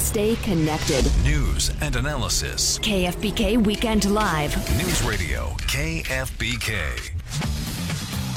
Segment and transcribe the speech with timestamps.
[0.00, 1.04] Stay connected.
[1.22, 2.78] News and analysis.
[2.78, 4.56] KFBK Weekend Live.
[4.78, 7.10] News Radio KFBK.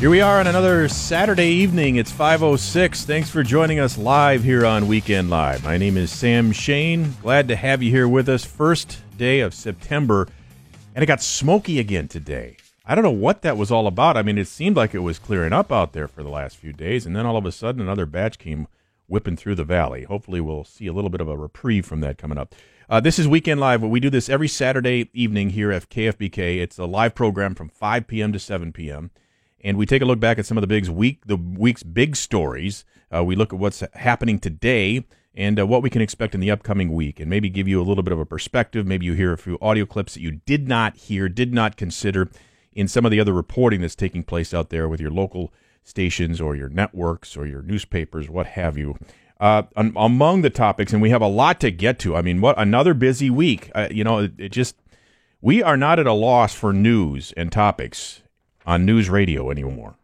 [0.01, 1.95] Here we are on another Saturday evening.
[1.95, 3.05] It's 5:06.
[3.05, 5.63] Thanks for joining us live here on Weekend Live.
[5.63, 7.15] My name is Sam Shane.
[7.21, 8.43] Glad to have you here with us.
[8.43, 10.27] First day of September,
[10.93, 12.57] and it got smoky again today.
[12.85, 14.17] I don't know what that was all about.
[14.17, 16.73] I mean, it seemed like it was clearing up out there for the last few
[16.73, 18.67] days, and then all of a sudden another batch came
[19.13, 20.03] whipping through the valley.
[20.03, 22.53] Hopefully, we'll see a little bit of a reprieve from that coming up.
[22.89, 23.81] Uh, this is Weekend Live.
[23.81, 26.57] We do this every Saturday evening here at KFBK.
[26.61, 28.33] It's a live program from 5 p.m.
[28.33, 29.11] to 7 p.m
[29.63, 32.15] and we take a look back at some of the big week the week's big
[32.15, 32.83] stories.
[33.15, 35.05] Uh, we look at what's happening today
[35.35, 37.85] and uh, what we can expect in the upcoming week, and maybe give you a
[37.85, 38.85] little bit of a perspective.
[38.85, 42.29] Maybe you hear a few audio clips that you did not hear, did not consider
[42.73, 45.51] in some of the other reporting that's taking place out there with your local
[45.83, 48.97] stations or your networks or your newspapers, what have you.
[49.39, 52.15] Uh, among the topics, and we have a lot to get to.
[52.15, 53.69] I mean, what another busy week.
[53.75, 54.75] Uh, you know, it, it just
[55.41, 58.21] we are not at a loss for news and topics
[58.65, 59.95] on news radio anymore,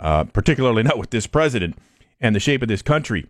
[0.00, 1.76] uh, particularly not with this president
[2.20, 3.26] and the shape of this country.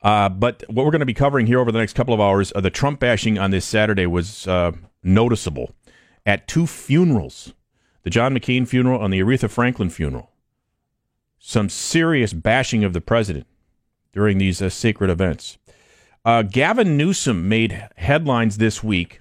[0.00, 2.52] Uh, but what we're going to be covering here over the next couple of hours,
[2.56, 5.74] uh, the Trump bashing on this Saturday was uh, noticeable
[6.24, 7.52] at two funerals
[8.02, 10.31] the John McCain funeral and the Aretha Franklin funeral.
[11.44, 13.48] Some serious bashing of the president
[14.12, 15.58] during these uh, sacred events.
[16.24, 19.20] Uh, Gavin Newsom made headlines this week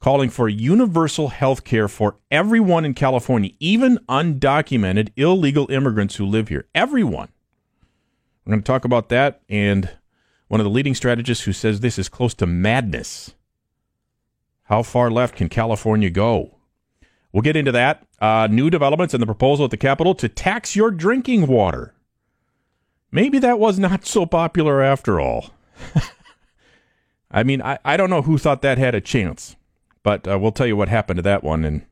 [0.00, 6.48] calling for universal health care for everyone in California, even undocumented illegal immigrants who live
[6.48, 6.66] here.
[6.74, 7.28] Everyone.
[8.46, 9.90] We're going to talk about that and
[10.48, 13.34] one of the leading strategists who says this is close to madness.
[14.62, 16.56] How far left can California go?
[17.32, 18.06] We'll get into that.
[18.20, 21.94] Uh, new developments in the proposal at the Capitol to tax your drinking water.
[23.10, 25.50] Maybe that was not so popular after all.
[27.30, 29.56] I mean, I, I don't know who thought that had a chance.
[30.02, 31.64] But uh, we'll tell you what happened to that one.
[31.64, 31.84] And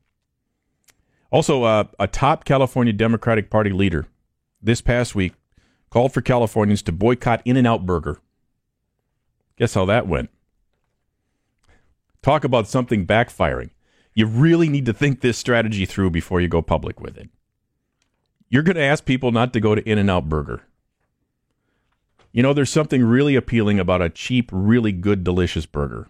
[1.31, 4.07] also, uh, a top California Democratic Party leader
[4.63, 5.35] this past week
[5.91, 8.19] called for Californians to boycott In N Out Burger.
[9.57, 10.31] Guess how that went?
[12.23, 13.71] Talk about something backfiring.
[14.19, 17.31] You really need to think this strategy through before you go public with it.
[18.49, 20.65] You're going to ask people not to go to In N Out Burger.
[22.33, 26.09] You know, there's something really appealing about a cheap, really good, delicious burger.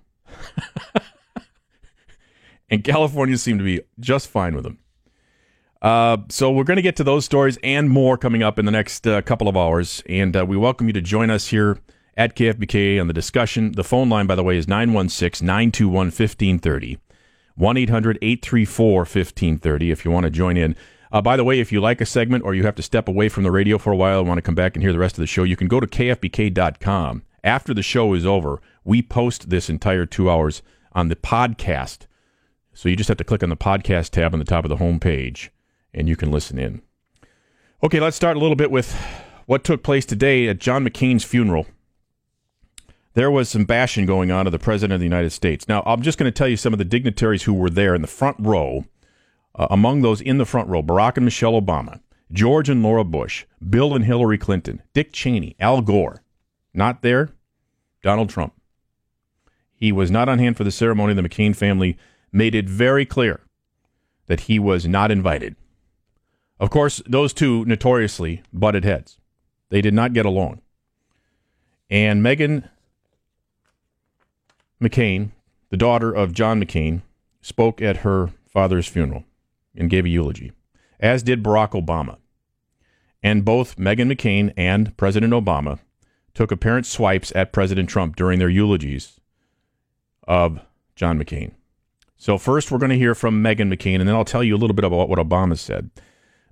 [2.70, 4.78] and California seem to be just fine with them.
[5.82, 8.72] Uh, so we're going to get to those stories and more coming up in the
[8.72, 11.78] next uh, couple of hours, and uh, we welcome you to join us here
[12.16, 13.72] at KFBK on the discussion.
[13.72, 16.98] The phone line, by the way, is 916 921 1530.
[17.58, 20.76] 1 800 834 1530 if you want to join in.
[21.10, 23.28] Uh, by the way, if you like a segment or you have to step away
[23.28, 25.16] from the radio for a while and want to come back and hear the rest
[25.16, 27.22] of the show, you can go to kfbk.com.
[27.42, 32.06] After the show is over, we post this entire two hours on the podcast
[32.78, 34.76] so you just have to click on the podcast tab on the top of the
[34.76, 35.48] homepage
[35.92, 36.80] and you can listen in.
[37.82, 38.94] Okay, let's start a little bit with
[39.46, 41.66] what took place today at John McCain's funeral.
[43.18, 45.66] There was some bashing going on of the President of the United States.
[45.66, 48.00] Now, I'm just going to tell you some of the dignitaries who were there in
[48.00, 48.84] the front row.
[49.56, 51.98] Uh, among those in the front row, Barack and Michelle Obama,
[52.30, 56.22] George and Laura Bush, Bill and Hillary Clinton, Dick Cheney, Al Gore.
[56.72, 57.30] Not there,
[58.04, 58.52] Donald Trump.
[59.74, 61.12] He was not on hand for the ceremony.
[61.12, 61.98] The McCain family
[62.30, 63.40] made it very clear
[64.26, 65.56] that he was not invited.
[66.60, 69.18] Of course, those two notoriously butted heads.
[69.70, 70.60] They did not get along.
[71.90, 72.68] And Meghan
[74.82, 75.30] McCain,
[75.70, 77.02] the daughter of John McCain,
[77.40, 79.24] spoke at her father's funeral
[79.76, 80.52] and gave a eulogy,
[81.00, 82.18] as did Barack Obama.
[83.22, 85.80] And both Meghan McCain and President Obama
[86.34, 89.18] took apparent swipes at President Trump during their eulogies
[90.26, 90.60] of
[90.94, 91.52] John McCain.
[92.16, 94.58] So, first, we're going to hear from Meghan McCain, and then I'll tell you a
[94.58, 95.90] little bit about what Obama said.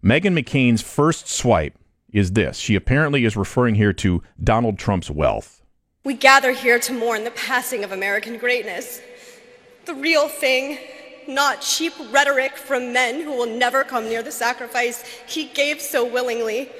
[0.03, 1.77] Meghan McCain's first swipe
[2.13, 2.59] is this.
[2.59, 5.63] She apparently is referring here to Donald Trump's wealth.
[6.06, 9.01] We gather here to mourn the passing of American greatness.
[9.86, 10.78] The real thing,
[11.27, 16.07] not cheap rhetoric from men who will never come near the sacrifice he gave so
[16.07, 16.71] willingly,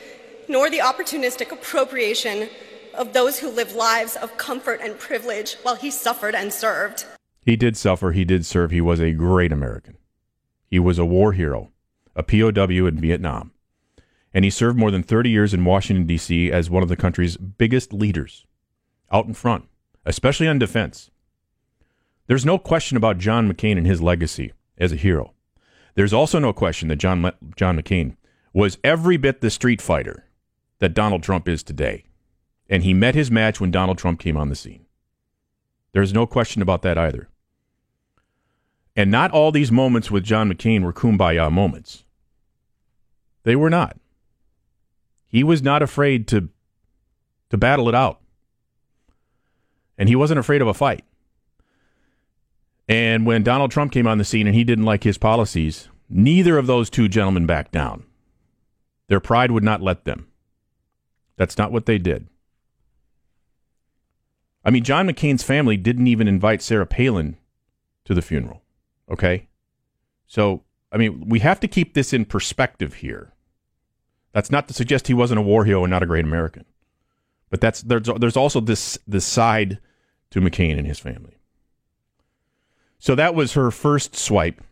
[0.49, 2.49] nor the opportunistic appropriation
[2.95, 7.05] of those who live lives of comfort and privilege while he suffered and served.
[7.45, 9.97] He did suffer, he did serve, he was a great American.
[10.71, 11.73] He was a war hero,
[12.15, 13.51] a POW in Vietnam.
[14.33, 16.53] And he served more than 30 years in Washington, D.C.
[16.53, 18.46] as one of the country's biggest leaders
[19.11, 19.67] out in front,
[20.05, 21.11] especially on defense.
[22.27, 25.33] There's no question about John McCain and his legacy as a hero.
[25.95, 28.17] There's also no question that John, John McCain
[28.53, 30.25] was every bit the street fighter
[30.79, 32.05] that Donald Trump is today.
[32.69, 34.87] And he met his match when Donald Trump came on the scene.
[35.93, 37.29] There's no question about that either.
[38.97, 42.05] And not all these moments with John McCain were kumbaya moments.
[43.45, 43.97] They were not.
[45.29, 46.49] He was not afraid to
[47.51, 48.21] to battle it out.
[49.99, 51.05] And he wasn't afraid of a fight.
[52.89, 56.59] And when Donald Trump came on the scene and he didn't like his policies, neither
[56.59, 58.05] of those two gentlemen backed down.
[59.09, 60.29] Their pride would not let them.
[61.37, 62.29] That's not what they did.
[64.65, 67.37] I mean, John McCain's family didn't even invite Sarah Palin
[68.05, 68.63] to the funeral.
[69.11, 69.49] Okay?
[70.27, 73.33] So, I mean, we have to keep this in perspective here.
[74.33, 76.65] That's not to suggest he wasn't a war hero and not a great American.
[77.49, 79.79] But that's there's there's also this this side
[80.31, 81.37] to McCain and his family.
[82.99, 84.63] So that was her first swipe.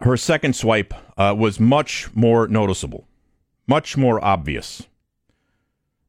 [0.00, 3.08] Her second swipe uh, was much more noticeable,
[3.66, 4.86] much more obvious.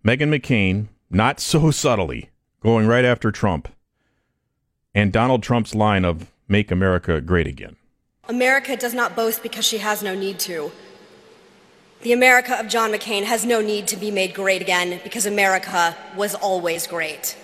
[0.05, 2.29] Meghan McCain, not so subtly,
[2.61, 3.69] going right after Trump,
[4.93, 7.75] and Donald Trump's line of "Make America Great Again."
[8.27, 10.71] America does not boast because she has no need to.
[12.01, 15.97] The America of John McCain has no need to be made great again because America
[16.15, 17.35] was always great.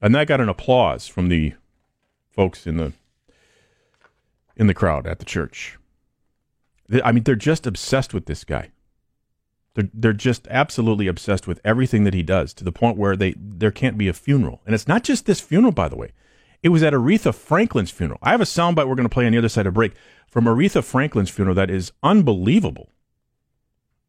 [0.00, 1.54] And that got an applause from the
[2.30, 2.92] folks in the
[4.56, 5.78] in the crowd at the church.
[7.04, 8.70] I mean, they're just obsessed with this guy.
[9.74, 13.34] They're they're just absolutely obsessed with everything that he does to the point where they
[13.36, 14.60] there can't be a funeral.
[14.66, 16.12] And it's not just this funeral, by the way.
[16.62, 18.18] It was at Aretha Franklin's funeral.
[18.22, 19.92] I have a soundbite we're going to play on the other side of break
[20.26, 22.90] from Aretha Franklin's funeral that is unbelievable.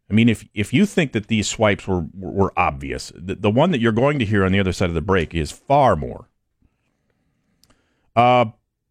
[0.09, 3.71] I mean, if if you think that these swipes were were obvious, the, the one
[3.71, 6.27] that you're going to hear on the other side of the break is far more.
[8.15, 8.45] Uh,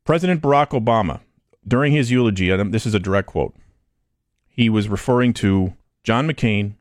[0.05, 1.20] President Barack Obama,
[1.67, 3.55] during his eulogy, this is a direct quote,
[4.47, 5.75] he was referring to
[6.05, 6.75] John McCain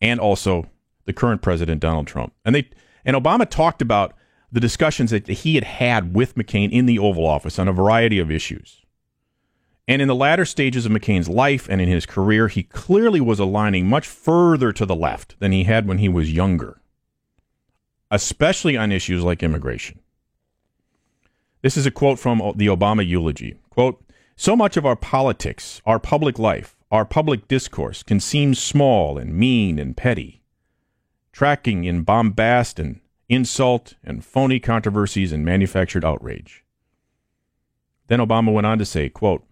[0.00, 0.66] and also
[1.04, 2.68] the current president Donald Trump, and they
[3.04, 4.14] and Obama talked about
[4.50, 8.18] the discussions that he had had with McCain in the Oval Office on a variety
[8.18, 8.85] of issues.
[9.88, 13.38] And in the latter stages of McCain's life and in his career, he clearly was
[13.38, 16.80] aligning much further to the left than he had when he was younger,
[18.10, 20.00] especially on issues like immigration.
[21.62, 23.58] This is a quote from the Obama eulogy.
[23.70, 24.02] Quote,
[24.36, 29.34] so much of our politics, our public life, our public discourse can seem small and
[29.34, 30.42] mean and petty,
[31.32, 36.64] tracking in bombast and insult and phony controversies and manufactured outrage.
[38.08, 39.44] Then Obama went on to say, quote,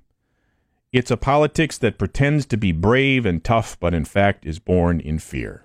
[0.94, 5.00] it's a politics that pretends to be brave and tough, but in fact is born
[5.00, 5.64] in fear.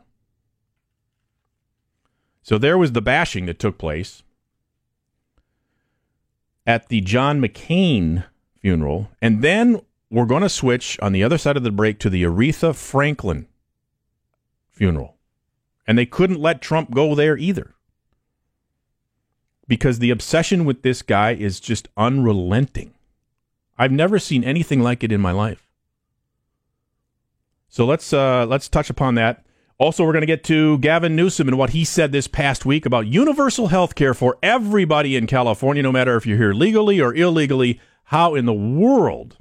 [2.41, 4.23] So there was the bashing that took place
[6.65, 8.25] at the John McCain
[8.59, 9.11] funeral.
[9.21, 12.23] And then we're going to switch on the other side of the break to the
[12.23, 13.47] Aretha Franklin
[14.71, 15.15] funeral.
[15.85, 17.75] And they couldn't let Trump go there either.
[19.67, 22.95] Because the obsession with this guy is just unrelenting.
[23.79, 25.65] I've never seen anything like it in my life.
[27.69, 29.45] So let's uh, let's touch upon that.
[29.77, 32.85] Also, we're going to get to Gavin Newsom and what he said this past week
[32.85, 37.15] about universal health care for everybody in California, no matter if you're here legally or
[37.15, 37.79] illegally.
[38.05, 39.37] How in the world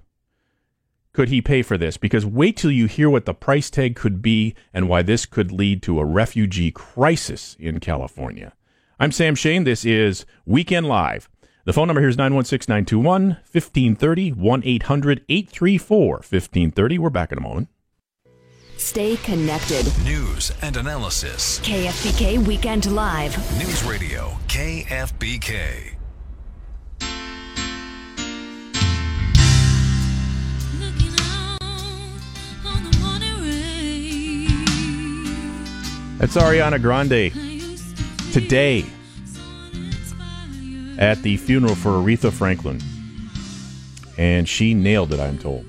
[1.13, 1.97] could he pay for this?
[1.97, 5.51] Because wait till you hear what the price tag could be and why this could
[5.51, 8.53] lead to a refugee crisis in California.
[9.01, 9.65] I'm Sam Shane.
[9.65, 11.29] This is Weekend Live.
[11.69, 16.99] The phone number here is 916 921 1530 1 800 834 1530.
[16.99, 17.69] We're back in a moment.
[18.79, 19.85] Stay connected.
[20.03, 21.61] News and analysis.
[21.61, 23.37] KFBK Weekend Live.
[23.59, 25.97] News Radio KFBK.
[36.17, 37.31] That's Ariana Grande.
[38.33, 38.87] Today,
[40.99, 42.81] at the funeral for Aretha Franklin.
[44.19, 45.65] And she nailed it, I'm told.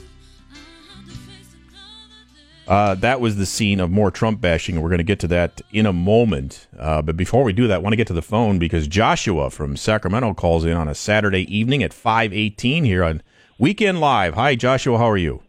[2.67, 4.79] Uh, that was the scene of more Trump bashing.
[4.79, 6.67] We're going to get to that in a moment.
[6.77, 9.50] Uh, but before we do that, I want to get to the phone because Joshua
[9.50, 13.24] from Sacramento calls in on a Saturday evening at 518 here on
[13.57, 14.36] Weekend Live.
[14.36, 15.00] Hi, Joshua.
[15.00, 15.41] How are you?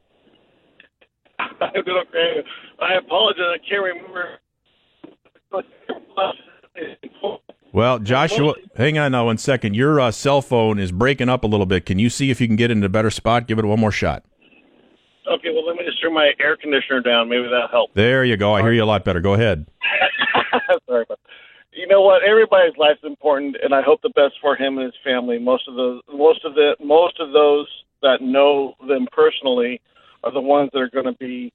[1.38, 2.42] I'm doing okay.
[2.80, 3.44] I apologize.
[3.54, 4.38] I can't remember.
[7.72, 9.74] Well, Joshua, hang on now one second.
[9.74, 11.86] Your uh, cell phone is breaking up a little bit.
[11.86, 13.46] Can you see if you can get into a better spot?
[13.46, 14.24] Give it one more shot.
[15.30, 17.28] Okay, well, let me just turn my air conditioner down.
[17.28, 17.90] Maybe that'll help.
[17.94, 18.54] There you go.
[18.54, 19.20] I hear you a lot better.
[19.20, 19.66] Go ahead.
[20.88, 21.20] Sorry about
[21.72, 22.24] You know what?
[22.24, 25.38] Everybody's life's important, and I hope the best for him and his family.
[25.38, 27.68] Most of the most of the most of those
[28.02, 29.80] that know them personally
[30.24, 31.52] are the ones that are going to be,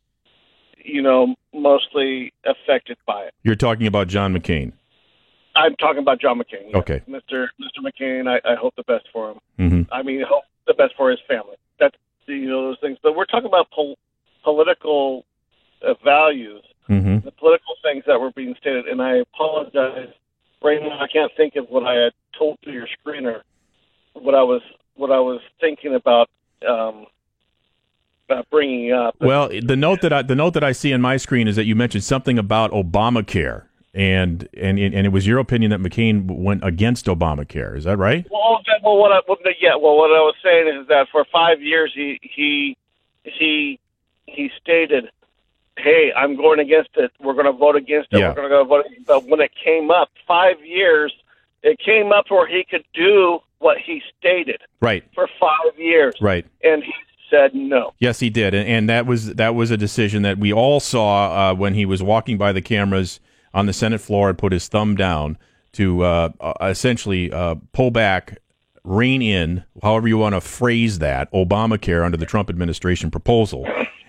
[0.78, 3.34] you know, mostly affected by it.
[3.44, 4.72] You're talking about John McCain.
[5.56, 6.68] I'm talking about John McCain.
[6.68, 6.76] yes.
[6.76, 7.02] Okay.
[7.10, 7.48] Mr.
[7.62, 7.80] Mr.
[7.84, 8.28] McCain.
[8.28, 9.38] I, I hope the best for him.
[9.58, 11.56] hmm I mean, hope the best for his family.
[11.80, 11.96] That's
[12.28, 12.98] you know those things.
[13.02, 13.98] But we're talking about pol-
[14.44, 15.26] political
[15.86, 18.88] uh, values, hmm the political things that were being stated.
[18.88, 20.10] And I apologize.
[20.64, 23.42] Right now, I can't think of what I had told to your screener.
[24.14, 24.62] What I was
[24.96, 26.28] what I was thinking about
[26.68, 27.06] um,
[28.28, 29.16] about bringing up.
[29.20, 31.66] Well, the note that I, the note that I see on my screen is that
[31.66, 33.64] you mentioned something about Obamacare,
[33.96, 37.76] and and and it was your opinion that McCain went against Obamacare.
[37.78, 38.28] Is that right?
[38.30, 39.20] Well, well, what I,
[39.62, 42.78] yeah, well, what I was saying is that for five years he he
[43.24, 43.80] he
[44.28, 45.10] he stated,
[45.78, 47.12] "Hey, I'm going against it.
[47.22, 48.20] We're going to vote against it.
[48.20, 48.30] Yeah.
[48.30, 51.14] We're going to go vote." But when it came up, five years,
[51.64, 55.04] it came up where he could do what he stated Right.
[55.16, 56.46] for five years, Right.
[56.64, 56.94] and he
[57.30, 57.94] said no.
[58.00, 61.52] Yes, he did, and, and that was that was a decision that we all saw
[61.52, 63.20] uh, when he was walking by the cameras
[63.56, 65.38] on the Senate floor and put his thumb down
[65.72, 68.38] to uh, uh, essentially uh, pull back,
[68.84, 73.66] rein in, however you want to phrase that, Obamacare under the Trump administration proposal.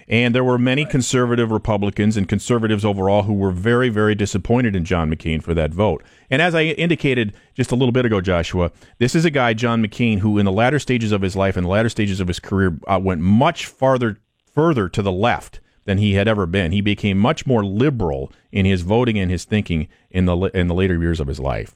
[0.09, 4.85] And there were many conservative Republicans and conservatives overall who were very, very disappointed in
[4.85, 6.05] John McCain for that vote.
[6.31, 9.85] And as I indicated just a little bit ago, Joshua, this is a guy, John
[9.85, 12.39] McCain, who in the latter stages of his life and the latter stages of his
[12.39, 14.21] career uh, went much farther,
[14.53, 16.73] further to the left than he had ever been.
[16.73, 20.75] He became much more liberal in his voting and his thinking in the in the
[20.75, 21.75] later years of his life.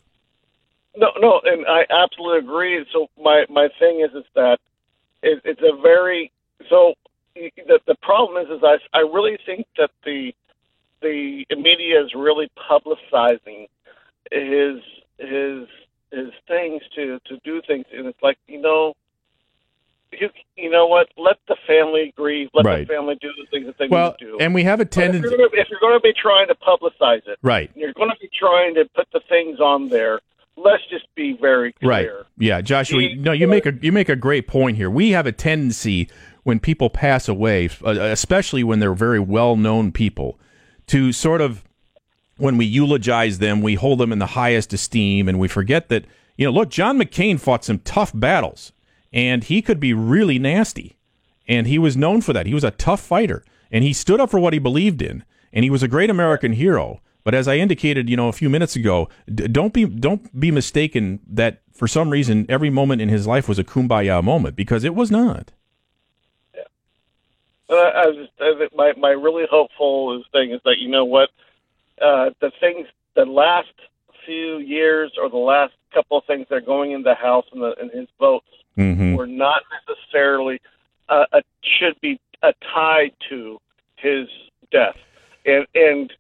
[0.97, 2.85] No, no, and I absolutely agree.
[2.93, 4.59] So my my thing is is that
[5.23, 6.31] it, it's a very
[6.69, 6.95] so
[7.35, 10.35] the the problem is is I I really think that the
[11.01, 13.69] the media is really publicizing
[14.31, 14.83] his
[15.19, 15.69] his
[16.11, 18.95] his things to to do things, and it's like you know.
[20.13, 21.09] You, you know what?
[21.17, 22.49] Let the family grieve.
[22.53, 22.87] Let Right.
[22.87, 24.39] the family do the things that they Well, to do.
[24.41, 26.49] and we have a But if you're tendency, gonna- if you're going to be trying
[26.49, 27.71] to publicize it, right?
[27.77, 30.21] you're going to be trying to put the things on there.
[30.57, 31.89] Let's just be very clear.
[31.91, 32.09] Right.
[32.39, 33.01] Yeah, Joshua.
[33.01, 34.91] He- No, you make a you make a great point here.
[34.91, 36.09] We have a tendency
[36.43, 40.39] when people pass away, uh, especially when they're very well known people,
[40.89, 41.63] to sort of
[42.37, 46.05] when we eulogize them, we hold them in the highest esteem, and we forget that
[46.37, 48.73] you know, look, John McCain fought some tough battles,
[49.13, 50.97] and he could be really nasty,
[51.49, 52.47] and he was known for that.
[52.47, 55.65] He was a tough fighter, and he stood up for what he believed in, and
[55.65, 57.01] he was a great American hero.
[57.25, 60.51] But as I indicated, you know, a few minutes ago, d- don't be don't be
[60.51, 64.85] mistaken that for some reason every moment in his life was a kumbaya moment because
[64.85, 65.53] it was not.
[67.69, 71.29] Uh, I was my my really hopeful thing is that you know what
[72.01, 73.73] uh, the things the last
[74.25, 77.63] few years or the last couple of things that are going in the House and,
[77.63, 80.61] the, and his votes hmm were not necessarily
[81.09, 83.59] uh, uh, should be uh, tied to
[83.97, 84.29] his
[84.71, 84.97] death,
[85.45, 86.13] and and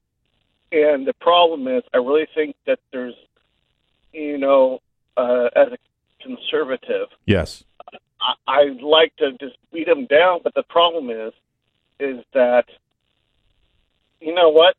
[0.72, 3.14] and the problem is, I really think that there's,
[4.12, 4.80] you know,
[5.16, 5.78] uh, as a
[6.22, 7.64] conservative, Yes.
[8.20, 11.32] I, I'd like to just beat him down, but the problem is,
[11.98, 12.66] is that,
[14.20, 14.76] you know what?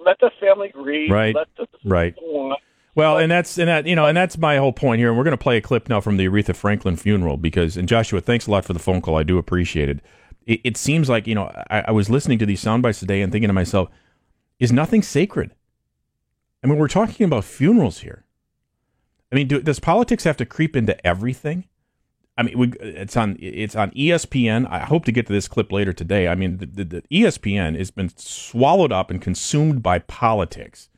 [0.00, 1.10] Let the family grieve.
[1.10, 1.34] Right.
[1.34, 2.14] Let the Right.
[2.20, 2.60] want.
[2.94, 5.08] Well, and that's and that you know, and that's my whole point here.
[5.08, 7.88] And we're going to play a clip now from the Aretha Franklin funeral because, and
[7.88, 9.16] Joshua, thanks a lot for the phone call.
[9.16, 10.00] I do appreciate it.
[10.44, 13.22] It, it seems like you know, I, I was listening to these sound bites today
[13.22, 13.88] and thinking to myself,
[14.58, 15.54] is nothing sacred?
[16.62, 18.24] I mean, we're talking about funerals here.
[19.32, 21.64] I mean, do, does politics have to creep into everything?
[22.36, 24.70] I mean, we, it's on it's on ESPN.
[24.70, 26.28] I hope to get to this clip later today.
[26.28, 30.90] I mean, the, the, the ESPN has been swallowed up and consumed by politics.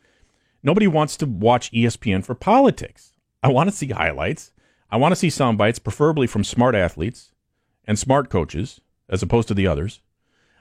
[0.65, 3.13] Nobody wants to watch ESPN for politics.
[3.43, 4.51] I want to see highlights.
[4.91, 7.33] I want to see sound bites, preferably from smart athletes
[7.85, 10.01] and smart coaches, as opposed to the others.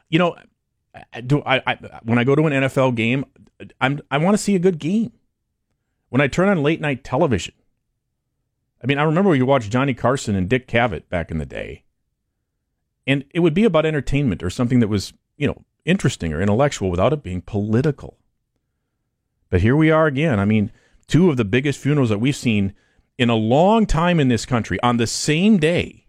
[0.09, 0.35] You know,
[1.25, 3.25] do I, I when I go to an NFL game,
[3.79, 5.13] I'm I want to see a good game.
[6.09, 7.55] When I turn on late night television,
[8.83, 11.85] I mean, I remember you watched Johnny Carson and Dick Cavett back in the day,
[13.07, 16.91] and it would be about entertainment or something that was you know interesting or intellectual
[16.91, 18.17] without it being political.
[19.53, 20.39] But here we are again.
[20.39, 20.71] I mean,
[21.05, 22.73] two of the biggest funerals that we've seen
[23.19, 26.07] in a long time in this country on the same day,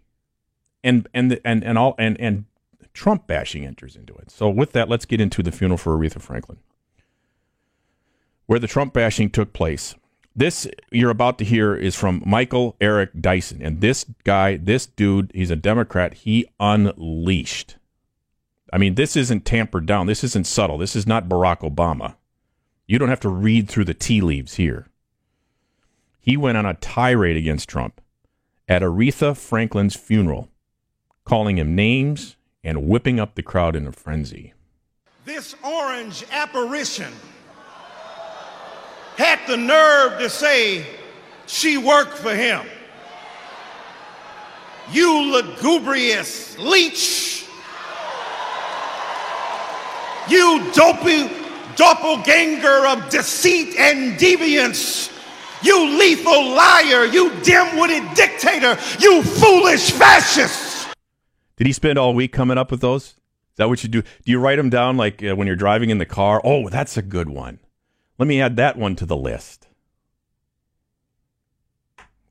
[0.83, 2.45] and and and and all and and
[2.93, 4.31] Trump bashing enters into it.
[4.31, 6.57] So with that, let's get into the funeral for Aretha Franklin,
[8.47, 9.93] where the Trump bashing took place.
[10.35, 15.31] This you're about to hear is from Michael Eric Dyson, and this guy, this dude,
[15.35, 16.15] he's a Democrat.
[16.15, 17.75] He unleashed.
[18.73, 20.07] I mean, this isn't tampered down.
[20.07, 20.79] This isn't subtle.
[20.79, 22.15] This is not Barack Obama.
[22.87, 24.87] You don't have to read through the tea leaves here.
[26.19, 27.99] He went on a tirade against Trump
[28.67, 30.49] at Aretha Franklin's funeral,
[31.23, 34.53] calling him names and whipping up the crowd in a frenzy.
[35.23, 37.11] This orange apparition
[39.17, 40.85] had the nerve to say
[41.47, 42.65] she worked for him.
[44.91, 47.47] You lugubrious leech.
[50.27, 51.44] You dopey
[51.75, 55.11] doppelganger of deceit and deviance.
[55.63, 57.05] You lethal liar.
[57.05, 58.77] You dim witted dictator.
[58.99, 60.87] You foolish fascist.
[61.57, 63.03] Did he spend all week coming up with those?
[63.55, 64.01] Is that what you do?
[64.01, 66.41] Do you write them down like uh, when you're driving in the car?
[66.43, 67.59] Oh, that's a good one.
[68.17, 69.67] Let me add that one to the list.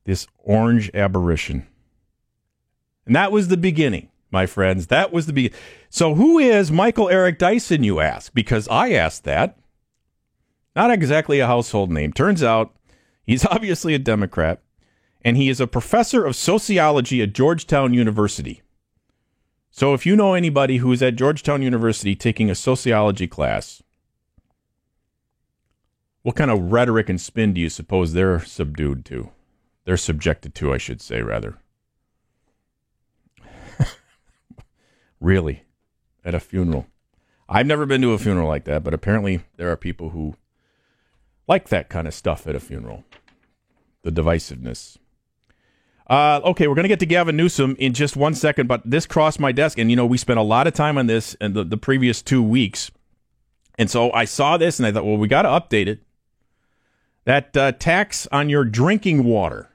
[0.04, 1.66] This orange aberration.
[3.06, 4.88] And that was the beginning, my friends.
[4.88, 5.58] That was the beginning.
[5.88, 8.34] So, who is Michael Eric Dyson, you ask?
[8.34, 9.56] Because I asked that.
[10.76, 12.12] Not exactly a household name.
[12.12, 12.74] Turns out
[13.24, 14.60] he's obviously a Democrat,
[15.24, 18.60] and he is a professor of sociology at Georgetown University.
[19.70, 23.82] So, if you know anybody who is at Georgetown University taking a sociology class,
[26.22, 29.30] what kind of rhetoric and spin do you suppose they're subdued to?
[29.84, 31.58] They're subjected to, I should say, rather.
[35.24, 35.64] Really?
[36.24, 36.86] At a funeral?
[37.48, 40.34] I've never been to a funeral like that, but apparently there are people who
[41.46, 43.04] like that kind of stuff at a funeral.
[44.02, 44.98] The divisiveness.
[46.08, 49.06] Uh, okay, we're going to get to Gavin Newsom in just one second, but this
[49.06, 51.54] crossed my desk, and you know we spent a lot of time on this in
[51.54, 52.90] the, the previous two weeks,
[53.78, 56.00] and so I saw this and I thought, well, we got to update it.
[57.24, 59.70] That uh, tax on your drinking water,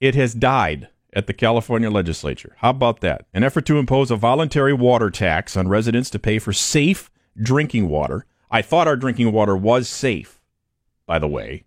[0.00, 0.88] it has died
[1.18, 2.54] at the California legislature.
[2.58, 3.26] How about that?
[3.34, 7.10] An effort to impose a voluntary water tax on residents to pay for safe
[7.42, 8.24] drinking water.
[8.52, 10.40] I thought our drinking water was safe,
[11.06, 11.64] by the way.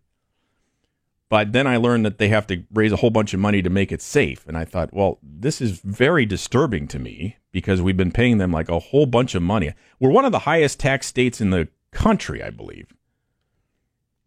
[1.27, 3.70] But then I learned that they have to raise a whole bunch of money to
[3.70, 4.48] make it safe.
[4.48, 8.53] And I thought, well, this is very disturbing to me because we've been paying them
[8.53, 9.74] like a whole bunch of money.
[10.00, 12.93] We're one of the highest tax states in the country, I believe.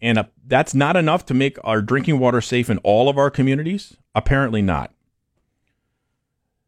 [0.00, 3.31] And uh, that's not enough to make our drinking water safe in all of our
[3.31, 3.97] communities?
[4.14, 4.93] Apparently not.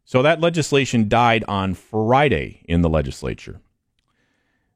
[0.07, 3.59] So that legislation died on Friday in the legislature.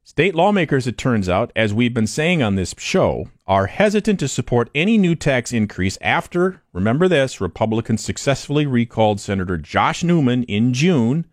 [0.04, 4.28] State lawmakers, it turns out, as we've been saying on this show, are hesitant to
[4.28, 10.74] support any new tax increase after, remember this, Republicans successfully recalled Senator Josh Newman in
[10.74, 11.24] June,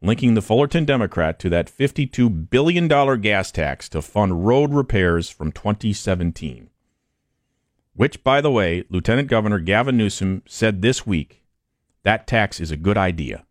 [0.00, 2.88] linking the Fullerton Democrat to that $52 billion
[3.20, 6.70] gas tax to fund road repairs from 2017.
[7.94, 11.41] Which, by the way, Lieutenant Governor Gavin Newsom said this week
[12.04, 13.44] that tax is a good idea.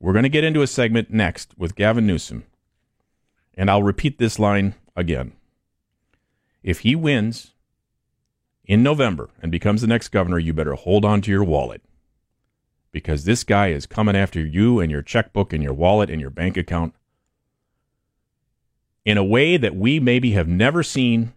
[0.00, 2.44] We're going to get into a segment next with Gavin Newsom.
[3.54, 5.32] And I'll repeat this line again.
[6.62, 7.52] If he wins
[8.64, 11.82] in November and becomes the next governor, you better hold on to your wallet.
[12.92, 16.30] Because this guy is coming after you and your checkbook and your wallet and your
[16.30, 16.94] bank account
[19.04, 21.32] in a way that we maybe have never seen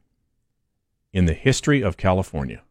[1.11, 2.61] in the history of California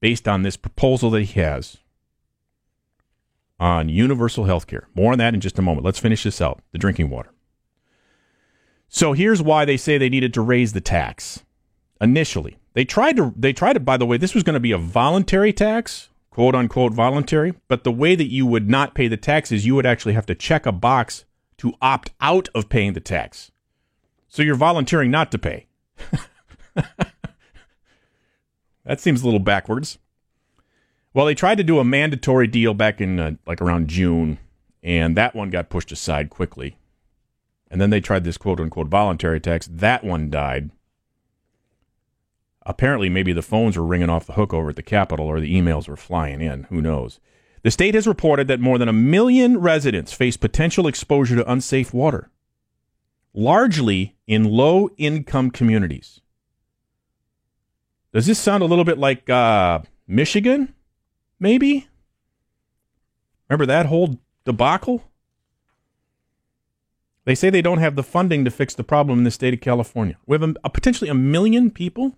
[0.00, 1.78] based on this proposal that he has
[3.58, 4.88] on universal health care.
[4.94, 5.84] More on that in just a moment.
[5.84, 7.30] Let's finish this out the drinking water.
[8.88, 11.44] So here's why they say they needed to raise the tax.
[12.00, 14.72] Initially, they tried to, they tried to, by the way, this was going to be
[14.72, 19.16] a voluntary tax, quote unquote voluntary, but the way that you would not pay the
[19.18, 21.24] tax is you would actually have to check a box
[21.58, 23.52] to opt out of paying the tax.
[24.28, 25.66] So you're volunteering not to pay.
[28.84, 29.98] that seems a little backwards.
[31.12, 34.38] Well, they tried to do a mandatory deal back in uh, like around June,
[34.82, 36.76] and that one got pushed aside quickly.
[37.70, 39.68] And then they tried this quote unquote voluntary tax.
[39.70, 40.70] That one died.
[42.66, 45.54] Apparently, maybe the phones were ringing off the hook over at the Capitol or the
[45.54, 46.64] emails were flying in.
[46.64, 47.18] Who knows?
[47.62, 51.92] The state has reported that more than a million residents face potential exposure to unsafe
[51.92, 52.30] water,
[53.34, 56.20] largely in low income communities.
[58.12, 60.74] Does this sound a little bit like uh, Michigan?
[61.40, 61.88] maybe?
[63.48, 65.02] Remember that whole debacle?
[67.24, 69.60] They say they don't have the funding to fix the problem in the state of
[69.60, 70.16] California.
[70.26, 72.16] We have a, a, potentially a million people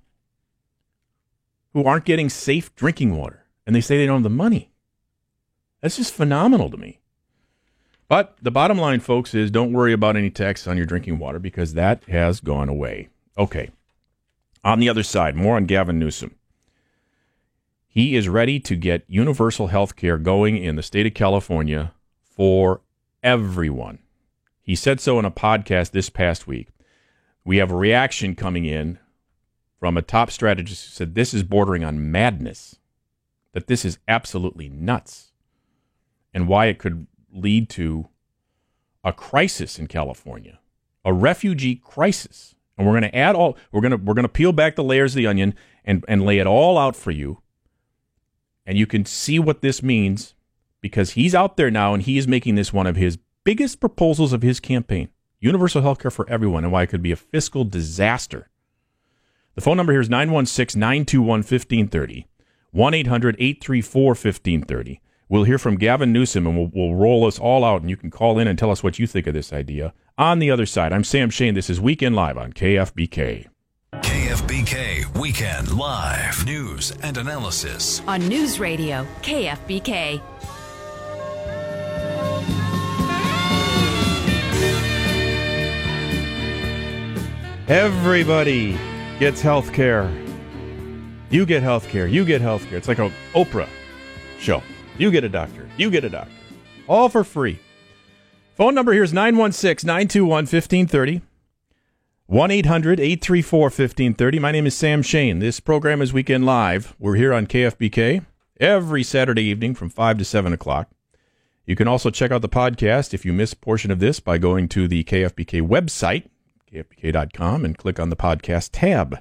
[1.72, 4.70] who aren't getting safe drinking water, and they say they don't have the money.
[5.80, 7.00] That's just phenomenal to me.
[8.08, 11.38] But the bottom line, folks, is don't worry about any tax on your drinking water
[11.38, 13.08] because that has gone away.
[13.38, 13.70] Okay.
[14.64, 16.36] On the other side, more on Gavin Newsom.
[17.88, 22.80] He is ready to get universal health care going in the state of California for
[23.22, 23.98] everyone.
[24.62, 26.68] He said so in a podcast this past week.
[27.44, 28.98] We have a reaction coming in
[29.80, 32.76] from a top strategist who said this is bordering on madness,
[33.52, 35.32] that this is absolutely nuts,
[36.32, 38.08] and why it could lead to
[39.02, 40.60] a crisis in California,
[41.04, 42.54] a refugee crisis.
[42.76, 44.84] And we're going to add all we're going to we're going to peel back the
[44.84, 45.54] layers of the onion
[45.84, 47.42] and and lay it all out for you.
[48.64, 50.34] And you can see what this means
[50.80, 54.32] because he's out there now and he is making this one of his biggest proposals
[54.32, 55.08] of his campaign.
[55.40, 58.48] Universal health care for everyone and why it could be a fiscal disaster.
[59.54, 62.26] The phone number here is 916 921 1530.
[62.70, 65.00] 1 800 834 1530.
[65.28, 68.10] We'll hear from Gavin Newsom and we'll, we'll roll us all out, and you can
[68.10, 69.92] call in and tell us what you think of this idea.
[70.18, 71.54] On the other side, I'm Sam Shane.
[71.54, 73.46] This is Weekend Live on KFBK.
[73.94, 76.44] KFBK Weekend Live.
[76.44, 78.02] News and analysis.
[78.06, 80.20] On News Radio KFBK.
[87.68, 88.78] Everybody
[89.18, 90.12] gets health care.
[91.30, 92.06] You get health care.
[92.06, 92.76] You get health care.
[92.76, 93.68] It's like an Oprah
[94.38, 94.62] show.
[94.98, 95.66] You get a doctor.
[95.78, 96.34] You get a doctor.
[96.86, 97.58] All for free.
[98.62, 101.22] Phone number here is 916 921 1530.
[102.26, 104.38] 1 800 834 1530.
[104.38, 105.40] My name is Sam Shane.
[105.40, 106.94] This program is Weekend Live.
[107.00, 108.24] We're here on KFBK
[108.60, 110.88] every Saturday evening from 5 to 7 o'clock.
[111.66, 114.38] You can also check out the podcast if you miss a portion of this by
[114.38, 116.28] going to the KFBK website,
[116.72, 119.18] kfbk.com, and click on the podcast tab.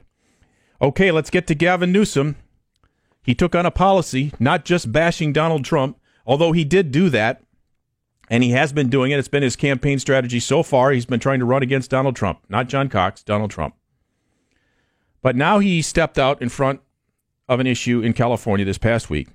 [0.80, 2.36] Okay, let's get to Gavin Newsom.
[3.24, 7.42] He took on a policy not just bashing Donald Trump, although he did do that,
[8.32, 9.20] and he has been doing it.
[9.20, 10.91] It's been his campaign strategy so far.
[10.91, 13.76] He's been trying to run against Donald Trump, not John Cox, Donald Trump.
[15.22, 16.80] But now he stepped out in front
[17.50, 19.28] of an issue in California this past week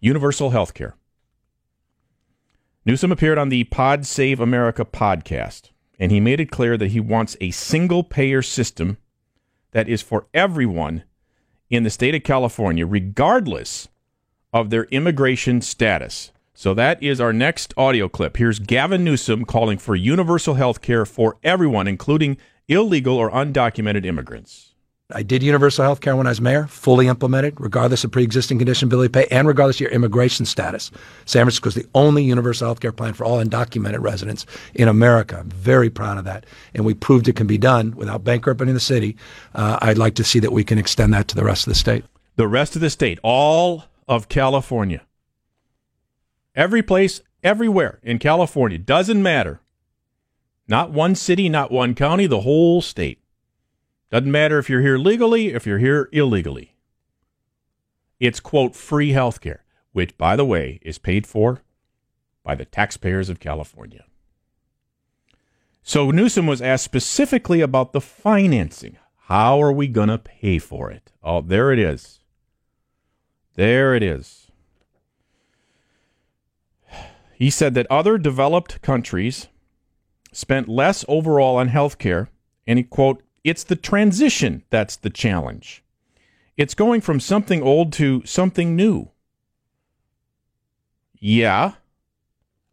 [0.00, 0.94] universal health care.
[2.84, 7.00] Newsom appeared on the Pod Save America podcast, and he made it clear that he
[7.00, 8.98] wants a single payer system
[9.70, 11.04] that is for everyone
[11.70, 13.88] in the state of California, regardless
[14.52, 16.32] of their immigration status.
[16.56, 18.36] So that is our next audio clip.
[18.36, 22.36] Here's Gavin Newsom calling for universal health care for everyone, including
[22.68, 24.70] illegal or undocumented immigrants.
[25.12, 28.86] I did universal health care when I was mayor, fully implemented, regardless of pre-existing condition
[28.86, 30.92] ability to pay, and regardless of your immigration status.
[31.24, 35.38] San Francisco is the only universal health care plan for all undocumented residents in America.
[35.40, 36.46] I'm very proud of that.
[36.72, 39.16] And we proved it can be done without bankrupting the city.
[39.54, 41.78] Uh, I'd like to see that we can extend that to the rest of the
[41.78, 42.04] state.
[42.36, 45.02] The rest of the state, all of California.
[46.54, 49.60] Every place, everywhere in California, doesn't matter.
[50.68, 53.20] Not one city, not one county, the whole state.
[54.10, 56.76] Doesn't matter if you're here legally, if you're here illegally.
[58.20, 61.62] It's, quote, free health care, which, by the way, is paid for
[62.44, 64.04] by the taxpayers of California.
[65.82, 68.96] So Newsom was asked specifically about the financing.
[69.26, 71.12] How are we going to pay for it?
[71.22, 72.20] Oh, there it is.
[73.54, 74.43] There it is.
[77.36, 79.48] He said that other developed countries
[80.32, 82.30] spent less overall on health care,
[82.66, 85.84] and he, quote, it's the transition that's the challenge.
[86.56, 89.10] It's going from something old to something new.
[91.18, 91.72] Yeah.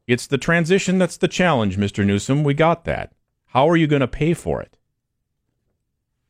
[0.07, 2.05] It's the transition that's the challenge, Mr.
[2.05, 2.43] Newsom.
[2.43, 3.13] We got that.
[3.47, 4.77] How are you going to pay for it?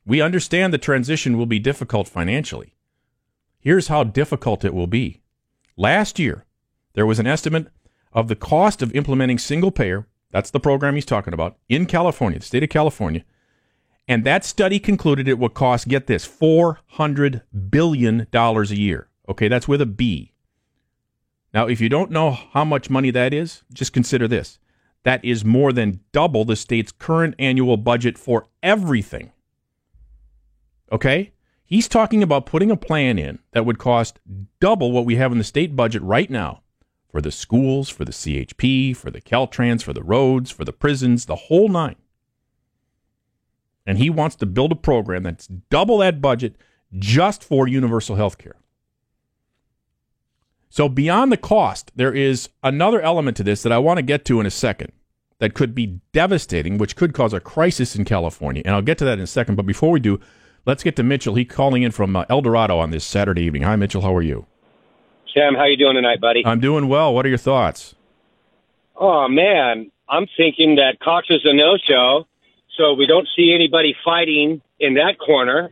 [0.04, 2.74] We understand the transition will be difficult financially.
[3.60, 5.20] Here's how difficult it will be.
[5.76, 6.44] Last year,
[6.94, 7.68] there was an estimate
[8.12, 12.38] of the cost of implementing single payer, that's the program he's talking about, in California,
[12.38, 13.24] the state of California,
[14.08, 19.08] and that study concluded it would cost, get this, $400 billion a year.
[19.28, 20.32] Okay, that's with a B.
[21.54, 24.58] Now, if you don't know how much money that is, just consider this.
[25.04, 29.32] That is more than double the state's current annual budget for everything.
[30.90, 31.32] Okay?
[31.64, 34.18] He's talking about putting a plan in that would cost
[34.60, 36.61] double what we have in the state budget right now
[37.12, 41.26] for the schools, for the CHP, for the Caltrans, for the roads, for the prisons,
[41.26, 41.96] the whole nine
[43.86, 46.56] and he wants to build a program that's double that budget
[46.98, 48.56] just for universal health care.
[50.68, 54.24] So, beyond the cost, there is another element to this that I want to get
[54.26, 54.92] to in a second
[55.38, 58.62] that could be devastating, which could cause a crisis in California.
[58.64, 59.56] And I'll get to that in a second.
[59.56, 60.18] But before we do,
[60.64, 61.34] let's get to Mitchell.
[61.34, 63.62] He's calling in from uh, El Dorado on this Saturday evening.
[63.62, 64.02] Hi, Mitchell.
[64.02, 64.46] How are you?
[65.34, 66.42] Sam, how you doing tonight, buddy?
[66.44, 67.14] I'm doing well.
[67.14, 67.94] What are your thoughts?
[68.96, 72.26] Oh man, I'm thinking that Cox is a no-show
[72.76, 75.70] so we don't see anybody fighting in that corner.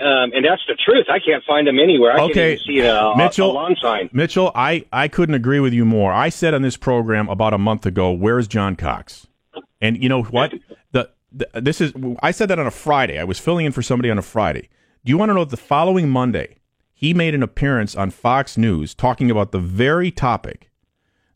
[0.00, 1.06] Um, and that's the truth.
[1.08, 2.18] I can't find them anywhere.
[2.18, 4.10] I okay, can't even see a, Mitchell, a lawn sign.
[4.12, 6.12] Mitchell, I, I couldn't agree with you more.
[6.12, 9.28] I said on this program about a month ago, "Where's John Cox?"
[9.80, 10.52] And you know what?
[10.90, 13.20] The, the this is I said that on a Friday.
[13.20, 14.68] I was filling in for somebody on a Friday.
[15.04, 16.56] Do you want to know the following Monday
[16.94, 20.70] he made an appearance on Fox News talking about the very topic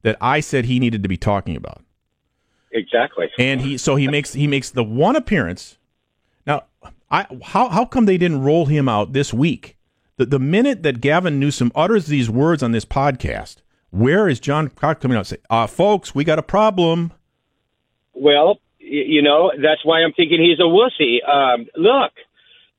[0.02, 1.82] that I said he needed to be talking about?
[2.72, 3.30] exactly.
[3.38, 5.78] And he so he makes he makes the one appearance.
[6.46, 6.64] Now,
[7.10, 9.76] I how how come they didn't roll him out this week?
[10.16, 13.56] The the minute that Gavin Newsom utters these words on this podcast,
[13.90, 17.12] where is John Cox coming out and say, uh, folks, we got a problem?
[18.14, 21.26] Well, you know, that's why I'm thinking he's a wussy.
[21.28, 22.12] Um, look,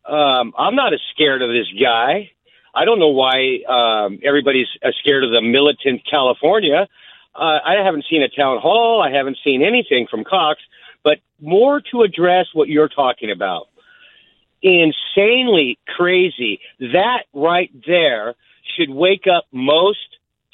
[0.06, 2.32] um, I'm not as scared of this guy.
[2.80, 4.68] I don't know why um, everybody's
[5.02, 6.88] scared of the militant California.
[7.36, 9.02] Uh, I haven't seen a town hall.
[9.02, 10.62] I haven't seen anything from Cox,
[11.04, 13.68] but more to address what you're talking about.
[14.62, 16.62] Insanely crazy.
[16.80, 18.36] That right there
[18.78, 20.00] should wake up most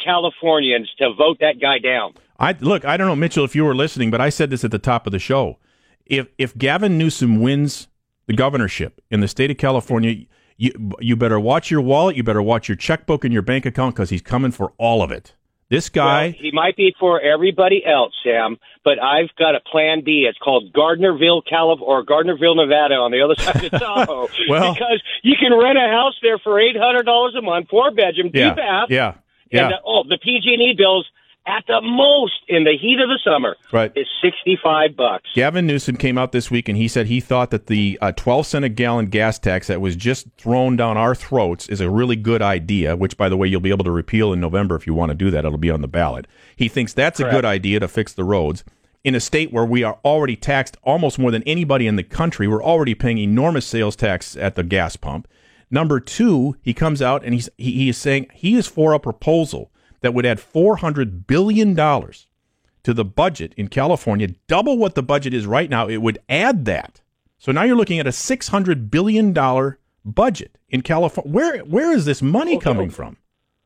[0.04, 2.16] Californians to vote that guy down.
[2.40, 4.72] I look, I don't know, Mitchell, if you were listening, but I said this at
[4.72, 5.60] the top of the show.
[6.08, 7.88] If if Gavin Newsom wins
[8.26, 10.26] the governorship in the state of California,
[10.58, 13.96] you you better watch your wallet, you better watch your checkbook and your bank account
[13.96, 15.34] because he's coming for all of it.
[15.68, 20.04] This guy, Well, he might be for everybody else, Sam, but I've got a plan
[20.06, 20.28] B.
[20.30, 24.28] It's called Gardnerville, Calif, or Gardnerville, Nevada, on the other side of Tahoe.
[24.48, 27.90] Well- because you can rent a house there for eight hundred dollars a month, four
[27.92, 29.16] bedroom, two yeah, bath, yeah, and
[29.52, 31.08] yeah, the, oh, the PG&E bills
[31.48, 33.92] at the most in the heat of the summer right.
[33.96, 35.30] is sixty five bucks.
[35.34, 38.48] Gavin Newsom came out this week and he said he thought that the uh, 12
[38.48, 42.16] cent a gallon gas tax that was just thrown down our throats is a really
[42.16, 44.94] good idea, which, by the way, you'll be able to repeal in November if you
[44.94, 45.46] want to do that.
[45.46, 46.28] It'll be on the ballot.
[46.56, 48.64] He thinks that's a good idea to fix the roads.
[49.04, 52.48] In a state where we are already taxed almost more than anybody in the country,
[52.48, 55.28] we're already paying enormous sales tax at the gas pump.
[55.70, 59.00] Number two, he comes out and he's, he, he is saying he is for a
[59.00, 65.34] proposal that would add $400 billion to the budget in California, double what the budget
[65.34, 67.02] is right now, it would add that.
[67.40, 71.32] So now you're looking at a six hundred billion dollar budget in California.
[71.32, 73.18] Where where is this money coming from?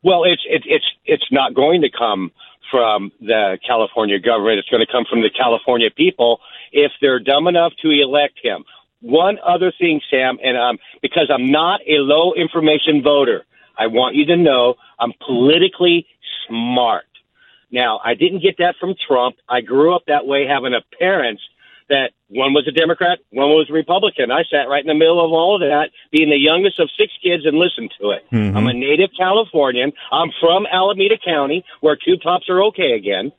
[0.04, 2.32] Well, it's it, it's it's not going to come
[2.72, 4.60] from the California government.
[4.60, 6.40] It's going to come from the California people
[6.72, 8.64] if they're dumb enough to elect him.
[9.02, 13.46] One other thing, Sam, and um, because I'm not a low information voter,
[13.78, 16.06] I want you to know I'm politically
[16.50, 17.06] smart.
[17.72, 19.36] Now, I didn't get that from Trump.
[19.48, 21.42] I grew up that way, having a parents
[21.88, 24.30] that one was a Democrat, one was a Republican.
[24.32, 27.12] I sat right in the middle of all of that, being the youngest of six
[27.24, 28.26] kids, and listened to it.
[28.32, 28.56] Mm-hmm.
[28.58, 29.92] I'm a native Californian.
[30.12, 33.32] I'm from Alameda County, where tube tops are okay again.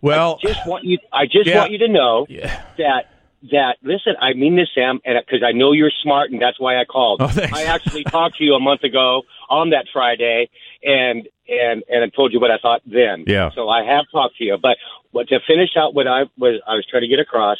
[0.00, 0.98] Well, I Just want you.
[1.12, 1.58] I just Yeah.
[1.58, 2.62] want you to know Yeah.
[2.78, 3.10] that
[3.50, 4.14] that listen.
[4.20, 7.20] I mean this, Sam, and because I know you're smart, and that's why I called.
[7.22, 7.30] Oh.
[7.52, 10.50] I actually talked to you a month ago on that Friday,
[10.82, 13.24] and and and I told you what I thought then.
[13.26, 13.50] Yeah.
[13.54, 14.76] So I have talked to you, but
[15.12, 17.58] what to finish out what I was I was trying to get across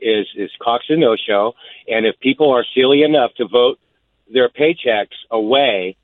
[0.00, 1.54] is is Cox and No Show,
[1.86, 3.78] and if people are silly enough to vote
[4.32, 5.96] their paychecks away,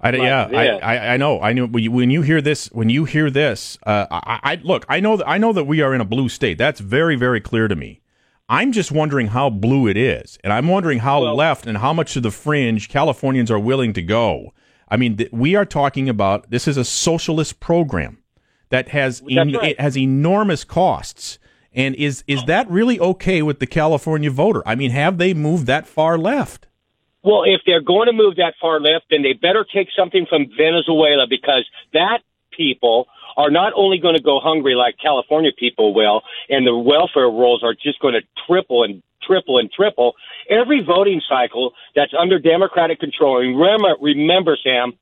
[0.00, 0.80] I, yeah, I, this.
[0.82, 1.40] I, I know.
[1.40, 4.54] I knew when you, when you hear this, when you hear this, uh, I, I
[4.56, 4.84] look.
[4.88, 5.16] I know.
[5.16, 6.58] That, I know that we are in a blue state.
[6.58, 8.02] That's very, very clear to me.
[8.48, 11.92] I'm just wondering how blue it is, and I'm wondering how Well- left and how
[11.92, 14.52] much to the fringe Californians are willing to go.
[14.88, 18.18] I mean, th- we are talking about this is a socialist program
[18.70, 19.70] that has That's right.
[19.72, 21.38] it has enormous costs.
[21.74, 24.62] And is is that really okay with the California voter?
[24.64, 26.66] I mean, have they moved that far left?
[27.22, 30.46] Well, if they're going to move that far left, then they better take something from
[30.56, 32.20] Venezuela because that
[32.52, 37.28] people are not only going to go hungry like California people will, and the welfare
[37.28, 40.14] rolls are just going to triple and triple and triple.
[40.48, 44.92] Every voting cycle that's under Democratic control, and remember, remember, Sam,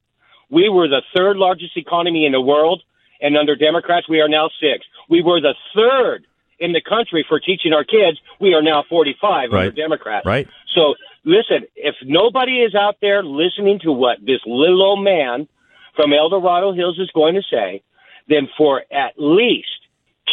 [0.51, 2.83] we were the third largest economy in the world,
[3.21, 4.89] and under Democrats, we are now sixth.
[5.09, 6.27] We were the third
[6.59, 8.19] in the country for teaching our kids.
[8.41, 9.75] We are now 45 under Right.
[9.75, 10.27] Democrats.
[10.27, 10.49] Right.
[10.75, 10.95] So
[11.25, 15.49] listen, if nobody is out there listening to what this little old man
[15.97, 17.83] from El Dorado Hills is going to say,
[18.29, 19.69] then for at least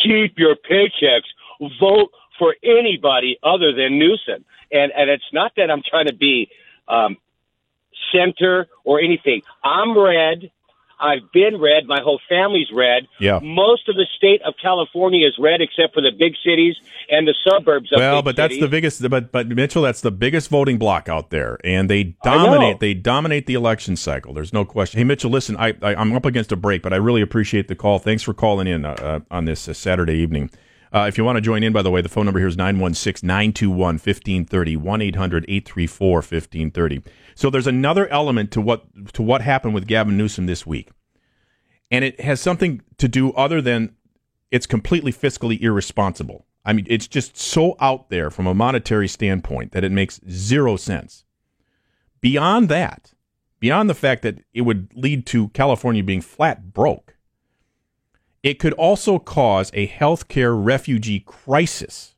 [0.04, 1.30] keep your paychecks,
[1.80, 4.46] vote for anybody other than Newsom.
[4.72, 6.50] And and it's not that I'm trying to be
[6.88, 7.18] um,
[8.14, 9.42] center or anything.
[9.64, 10.52] I'm red.
[11.02, 11.86] I've been red.
[11.88, 13.08] My whole family's red.
[13.20, 13.40] Yeah.
[13.42, 16.76] Most of the state of California is red, except for the big cities
[17.10, 17.92] and the suburbs.
[17.92, 18.62] Of Well, but that's cities.
[18.62, 19.10] the biggest.
[19.10, 22.80] But but Mitchell, that's the biggest voting block out there, and they dominate.
[22.80, 24.34] They dominate the election cycle.
[24.34, 25.00] There's no question.
[25.00, 27.76] Hey, Mitchell, listen, I, I I'm up against a break, but I really appreciate the
[27.76, 28.00] call.
[28.00, 30.52] Thanks for calling in uh, uh, on this uh, Saturday evening.
[30.94, 32.58] Uh, if you want to join in, by the way, the phone number here is
[32.58, 37.02] 916 921 1530, 1 800 834 1530.
[37.36, 40.90] So there's another element to what to what happened with Gavin Newsom this week.
[41.90, 43.96] And it has something to do other than
[44.50, 46.46] it's completely fiscally irresponsible.
[46.66, 50.76] I mean, it's just so out there from a monetary standpoint that it makes zero
[50.76, 51.24] sense.
[52.20, 53.14] Beyond that,
[53.60, 57.16] beyond the fact that it would lead to California being flat broke,
[58.44, 62.16] It could also cause a healthcare refugee crisis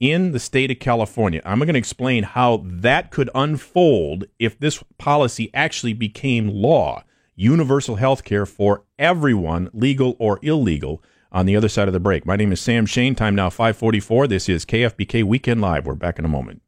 [0.00, 1.40] in the state of California.
[1.44, 7.04] I'm going to explain how that could unfold if this policy actually became law.
[7.36, 12.26] Universal health care for everyone, legal or illegal, on the other side of the break.
[12.26, 13.14] My name is Sam Shane.
[13.14, 14.26] Time now 544.
[14.26, 15.86] This is KFBK Weekend Live.
[15.86, 16.62] We're back in a moment.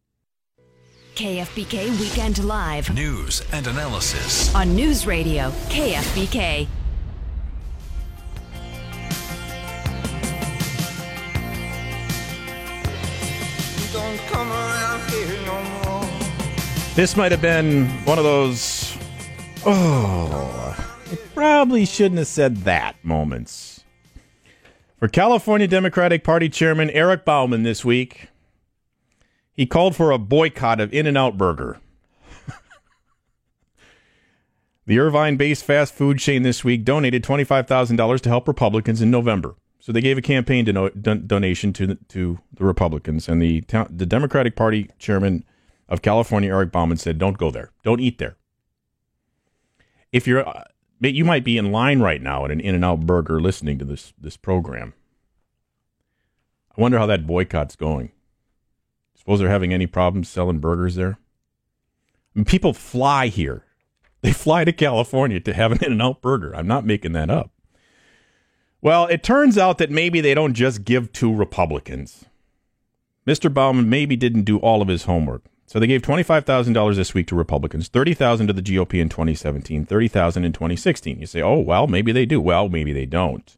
[1.17, 4.55] KFBK Weekend Live News and analysis.
[4.55, 6.69] on News Radio KFBK.
[16.95, 18.97] This might have been one of those,
[19.67, 20.77] oh,
[21.11, 23.83] I probably shouldn't have said that moments.
[25.01, 28.29] For California Democratic Party Chairman Eric Bauman this week,
[29.53, 31.81] he called for a boycott of In N Out Burger.
[34.87, 39.57] the Irvine based fast food chain this week donated $25,000 to help Republicans in November.
[39.85, 43.87] So they gave a campaign dono- don- donation to, to the Republicans, and the, town
[43.95, 45.45] the Democratic Party chairman
[45.91, 47.71] of California, Eric Bauman, said, Don't go there.
[47.83, 48.39] Don't eat there.
[50.11, 50.65] If you're, uh,
[51.03, 53.85] you might be in line right now at an In N Out Burger listening to
[53.85, 54.95] this, this program.
[56.75, 58.11] I wonder how that boycott's going.
[59.15, 61.19] Suppose they're having any problems selling burgers there?
[62.35, 63.67] I mean, people fly here.
[64.23, 66.57] They fly to California to have an In N Out burger.
[66.57, 67.51] I'm not making that up.
[68.85, 72.27] Well, it turns out that maybe they don't just give to Republicans.
[73.27, 73.53] Mr.
[73.53, 75.45] Bauman maybe didn't do all of his homework.
[75.65, 80.45] So they gave $25,000 this week to Republicans, 30,000 to the GOP in 2017, 30,000
[80.45, 81.19] in 2016.
[81.19, 83.57] You say, "Oh, well, maybe they do." Well, maybe they don't.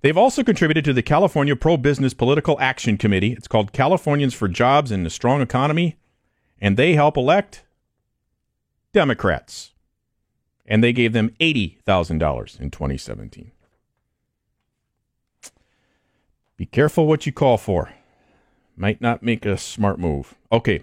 [0.00, 3.32] They've also contributed to the California Pro Business Political Action Committee.
[3.32, 5.98] It's called Californians for Jobs and a Strong Economy,
[6.60, 7.62] and they help elect
[8.92, 9.70] Democrats.
[10.66, 13.52] And they gave them $80,000 in 2017.
[16.56, 17.92] Be careful what you call for.
[18.76, 20.34] Might not make a smart move.
[20.50, 20.82] Okay.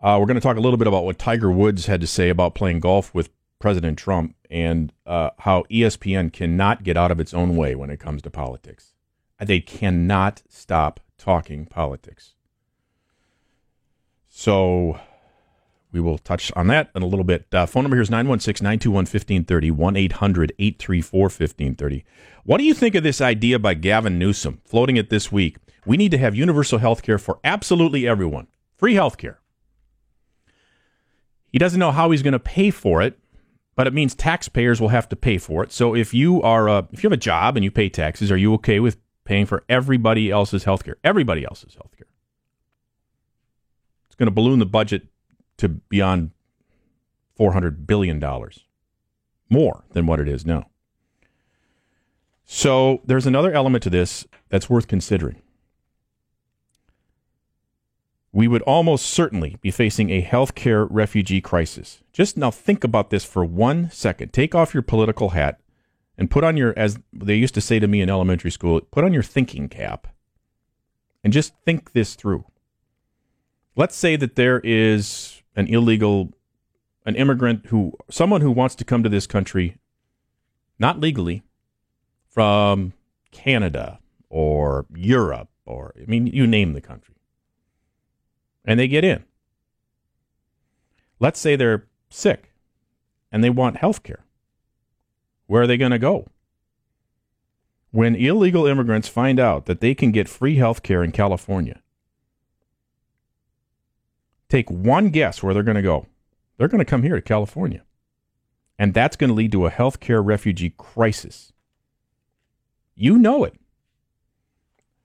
[0.00, 2.28] Uh, we're going to talk a little bit about what Tiger Woods had to say
[2.28, 7.32] about playing golf with President Trump and uh, how ESPN cannot get out of its
[7.32, 8.92] own way when it comes to politics.
[9.40, 12.34] They cannot stop talking politics.
[14.28, 15.00] So
[15.94, 17.46] we will touch on that in a little bit.
[17.52, 22.04] Uh, phone number here is 916 921 1530, 1 800 834 1530.
[22.42, 25.56] What do you think of this idea by Gavin Newsom floating it this week?
[25.86, 29.38] We need to have universal health care for absolutely everyone, free health care.
[31.52, 33.16] He doesn't know how he's going to pay for it,
[33.76, 35.70] but it means taxpayers will have to pay for it.
[35.70, 38.36] So if you are a, if you have a job and you pay taxes, are
[38.36, 40.96] you okay with paying for everybody else's health care?
[41.04, 42.08] Everybody else's health care.
[44.08, 45.06] It's going to balloon the budget
[45.58, 46.30] to beyond
[47.38, 48.22] $400 billion,
[49.48, 50.66] more than what it is now.
[52.44, 55.40] So there's another element to this that's worth considering.
[58.32, 62.02] We would almost certainly be facing a healthcare refugee crisis.
[62.12, 64.32] Just now think about this for one second.
[64.32, 65.60] Take off your political hat
[66.18, 69.04] and put on your, as they used to say to me in elementary school, put
[69.04, 70.08] on your thinking cap
[71.22, 72.44] and just think this through.
[73.76, 76.32] Let's say that there is an illegal,
[77.06, 79.76] an immigrant who, someone who wants to come to this country,
[80.78, 81.42] not legally,
[82.28, 82.92] from
[83.30, 87.14] Canada or Europe or, I mean, you name the country.
[88.64, 89.24] And they get in.
[91.20, 92.52] Let's say they're sick
[93.30, 94.24] and they want health care.
[95.46, 96.26] Where are they going to go?
[97.90, 101.80] When illegal immigrants find out that they can get free health care in California,
[104.54, 106.06] take one guess where they're going to go.
[106.56, 107.82] They're going to come here to California.
[108.78, 111.52] And that's going to lead to a healthcare refugee crisis.
[112.94, 113.54] You know it.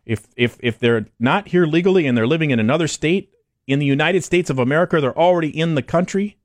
[0.06, 3.32] If if if they're not here legally and they're living in another state
[3.66, 6.38] in the United States of America, they're already in the country,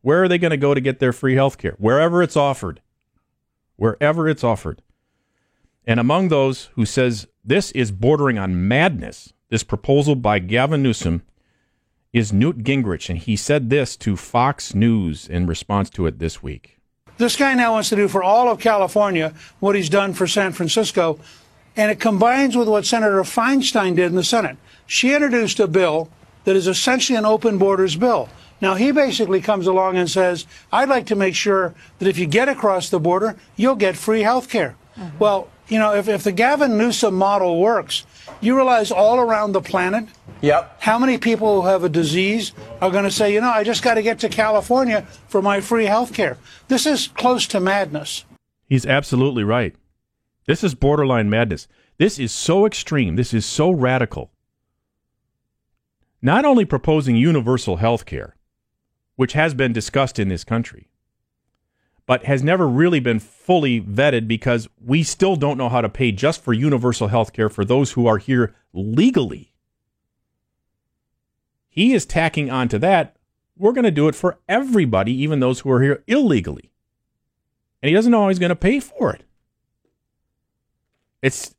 [0.00, 1.74] where are they going to go to get their free health care?
[1.78, 2.80] Wherever it's offered.
[3.76, 4.82] Wherever it's offered.
[5.84, 11.22] And among those who says this is bordering on madness, this proposal by Gavin Newsom
[12.12, 16.42] is Newt Gingrich, and he said this to Fox News in response to it this
[16.42, 16.78] week.
[17.16, 20.52] This guy now wants to do for all of California what he's done for San
[20.52, 21.18] Francisco,
[21.76, 24.56] and it combines with what Senator Feinstein did in the Senate.
[24.86, 26.10] She introduced a bill
[26.44, 28.28] that is essentially an open borders bill.
[28.60, 32.26] Now, he basically comes along and says, I'd like to make sure that if you
[32.26, 34.76] get across the border, you'll get free health care.
[34.96, 35.18] Mm-hmm.
[35.18, 38.04] Well, you know, if, if the Gavin Newsom model works,
[38.42, 40.04] you realize all around the planet,
[40.42, 40.76] yep.
[40.80, 42.52] how many people who have a disease
[42.82, 45.62] are going to say, you know, I just got to get to California for my
[45.62, 46.36] free health care.
[46.68, 48.26] This is close to madness.
[48.66, 49.74] He's absolutely right.
[50.46, 51.68] This is borderline madness.
[51.96, 53.16] This is so extreme.
[53.16, 54.30] This is so radical.
[56.20, 58.36] Not only proposing universal health care,
[59.16, 60.90] which has been discussed in this country,
[62.06, 66.12] but has never really been fully vetted because we still don't know how to pay
[66.12, 69.52] just for universal health care for those who are here legally.
[71.68, 73.16] He is tacking onto that,
[73.56, 76.70] we're going to do it for everybody, even those who are here illegally.
[77.82, 79.24] And he doesn't know how he's going to pay for it.
[81.20, 81.54] It's,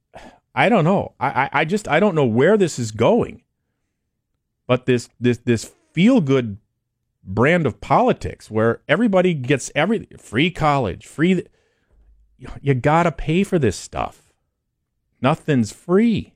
[0.54, 1.14] I don't know.
[1.20, 3.44] I, I just, I don't know where this is going.
[4.68, 6.58] But this, this, this feel good
[7.24, 11.45] brand of politics where everybody gets every free college, free.
[12.61, 14.34] You got to pay for this stuff.
[15.21, 16.34] Nothing's free.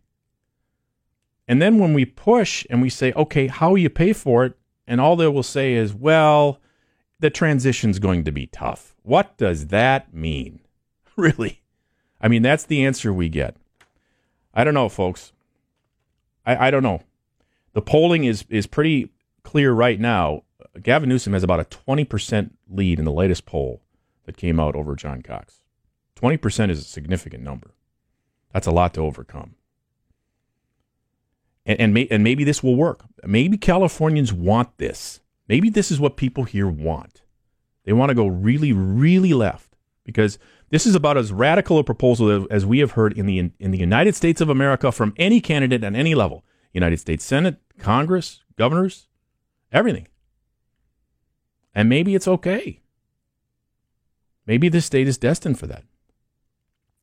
[1.48, 4.58] And then when we push and we say, okay, how you pay for it?
[4.86, 6.62] And all they will say is, well,
[7.20, 8.96] the transition's going to be tough.
[9.04, 10.62] What does that mean?
[11.18, 11.64] Really?
[12.22, 13.56] I mean, that's the answer we get.
[14.54, 15.34] I don't know, folks.
[16.46, 17.02] I, I don't know.
[17.74, 19.10] The polling is, is pretty
[19.42, 20.44] clear right now.
[20.84, 23.82] Gavin Newsom has about a 20% lead in the latest poll
[24.26, 25.62] that came out over John Cox.
[26.16, 27.72] 20% is a significant number.
[28.52, 29.56] That's a lot to overcome.
[31.66, 33.04] And, and, may, and maybe this will work.
[33.24, 35.22] Maybe Californians want this.
[35.48, 37.22] Maybe this is what people here want.
[37.84, 42.48] They want to go really, really left because this is about as radical a proposal
[42.52, 45.84] as we have heard in the in the United States of America from any candidate
[45.84, 46.44] at any level.
[46.74, 49.08] United States Senate, Congress, governors,
[49.72, 50.08] everything.
[51.78, 52.80] And maybe it's okay.
[54.48, 55.84] Maybe this state is destined for that.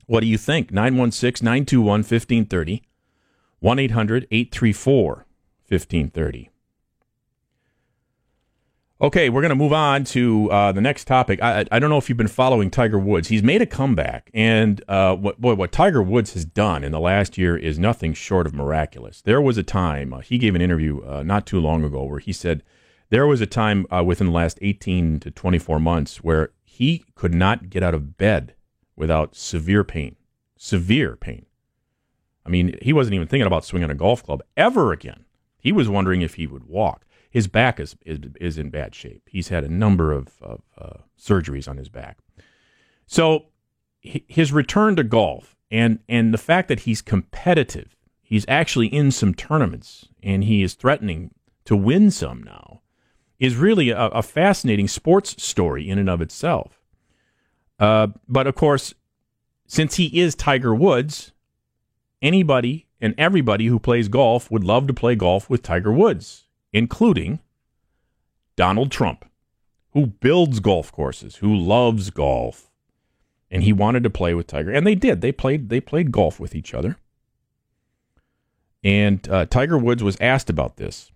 [0.06, 0.72] What do you think?
[0.72, 2.82] 916 921 1530,
[3.60, 5.26] 1 800 834
[5.68, 6.50] 1530.
[9.00, 11.40] Okay, we're going to move on to uh, the next topic.
[11.40, 13.28] I, I don't know if you've been following Tiger Woods.
[13.28, 16.98] He's made a comeback, and uh, what boy, what Tiger Woods has done in the
[16.98, 19.20] last year is nothing short of miraculous.
[19.20, 22.18] There was a time uh, he gave an interview uh, not too long ago where
[22.18, 22.64] he said
[23.10, 27.34] there was a time uh, within the last 18 to 24 months where he could
[27.34, 28.54] not get out of bed
[28.96, 30.16] without severe pain.
[30.56, 31.46] Severe pain.
[32.46, 35.24] I mean, he wasn't even thinking about swinging a golf club ever again.
[35.58, 37.06] He was wondering if he would walk.
[37.30, 39.22] His back is is, is in bad shape.
[39.30, 42.18] He's had a number of, of uh, surgeries on his back.
[43.06, 43.46] So
[44.00, 49.34] his return to golf and and the fact that he's competitive, he's actually in some
[49.34, 51.34] tournaments and he is threatening
[51.64, 52.82] to win some now
[53.44, 56.80] is really a, a fascinating sports story in and of itself.
[57.78, 58.94] Uh, but of course,
[59.66, 61.32] since he is Tiger Woods,
[62.22, 67.40] anybody and everybody who plays golf would love to play golf with Tiger Woods, including
[68.56, 69.24] Donald Trump,
[69.92, 72.70] who builds golf courses, who loves golf,
[73.50, 75.20] and he wanted to play with Tiger, and they did.
[75.20, 75.68] They played.
[75.68, 76.96] They played golf with each other.
[78.82, 81.10] And uh, Tiger Woods was asked about this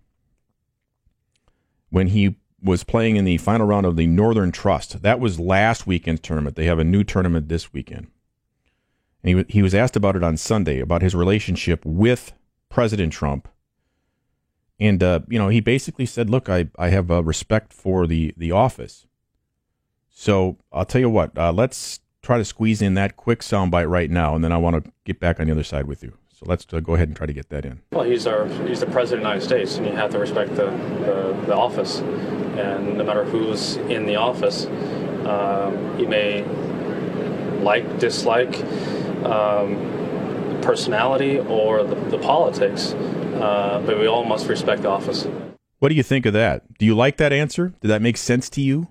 [1.89, 5.01] when he was playing in the final round of the Northern Trust.
[5.01, 6.55] That was last weekend's tournament.
[6.55, 8.07] They have a new tournament this weekend.
[9.23, 12.33] And he, he was asked about it on Sunday, about his relationship with
[12.69, 13.47] President Trump.
[14.79, 18.33] And, uh, you know, he basically said, look, I, I have a respect for the,
[18.37, 19.05] the office.
[20.09, 24.09] So I'll tell you what, uh, let's try to squeeze in that quick soundbite right
[24.09, 26.17] now, and then I want to get back on the other side with you.
[26.39, 27.81] So let's uh, go ahead and try to get that in.
[27.91, 30.55] Well, he's our he's the president of the United States, and you have to respect
[30.55, 31.99] the, the, the office.
[31.99, 34.65] And no matter who's in the office,
[35.25, 36.45] um, you may
[37.61, 38.55] like, dislike
[39.25, 45.27] um, personality or the, the politics, uh, but we all must respect the office.
[45.79, 46.77] What do you think of that?
[46.77, 47.73] Do you like that answer?
[47.81, 48.87] Did that make sense to you?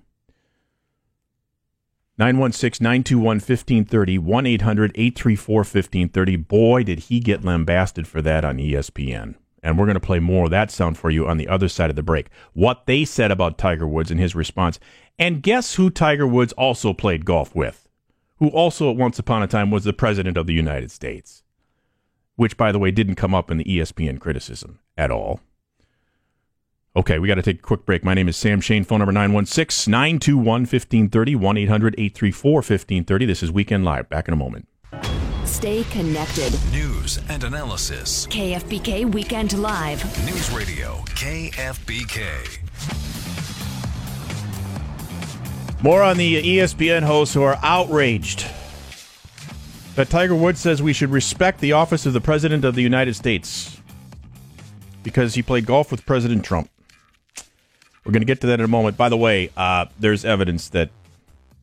[2.19, 6.35] 916 921 1530, 1 800 834 1530.
[6.35, 9.35] Boy, did he get lambasted for that on ESPN.
[9.63, 11.89] And we're going to play more of that sound for you on the other side
[11.89, 12.27] of the break.
[12.51, 14.81] What they said about Tiger Woods and his response.
[15.17, 17.87] And guess who Tiger Woods also played golf with?
[18.39, 21.43] Who also, once upon a time, was the President of the United States.
[22.35, 25.39] Which, by the way, didn't come up in the ESPN criticism at all.
[26.95, 28.03] Okay, we got to take a quick break.
[28.03, 28.83] My name is Sam Shane.
[28.83, 33.25] Phone number 916 921 1530 1 800 834 1530.
[33.25, 34.09] This is Weekend Live.
[34.09, 34.67] Back in a moment.
[35.45, 36.51] Stay connected.
[36.71, 38.25] News and analysis.
[38.27, 40.03] KFBK Weekend Live.
[40.25, 42.57] News Radio KFBK.
[45.83, 48.47] More on the ESPN hosts who are outraged
[49.93, 53.15] that Tiger Woods says we should respect the office of the President of the United
[53.15, 53.79] States
[55.03, 56.69] because he played golf with President Trump.
[58.03, 58.97] We're going to get to that in a moment.
[58.97, 60.89] By the way, uh, there's evidence that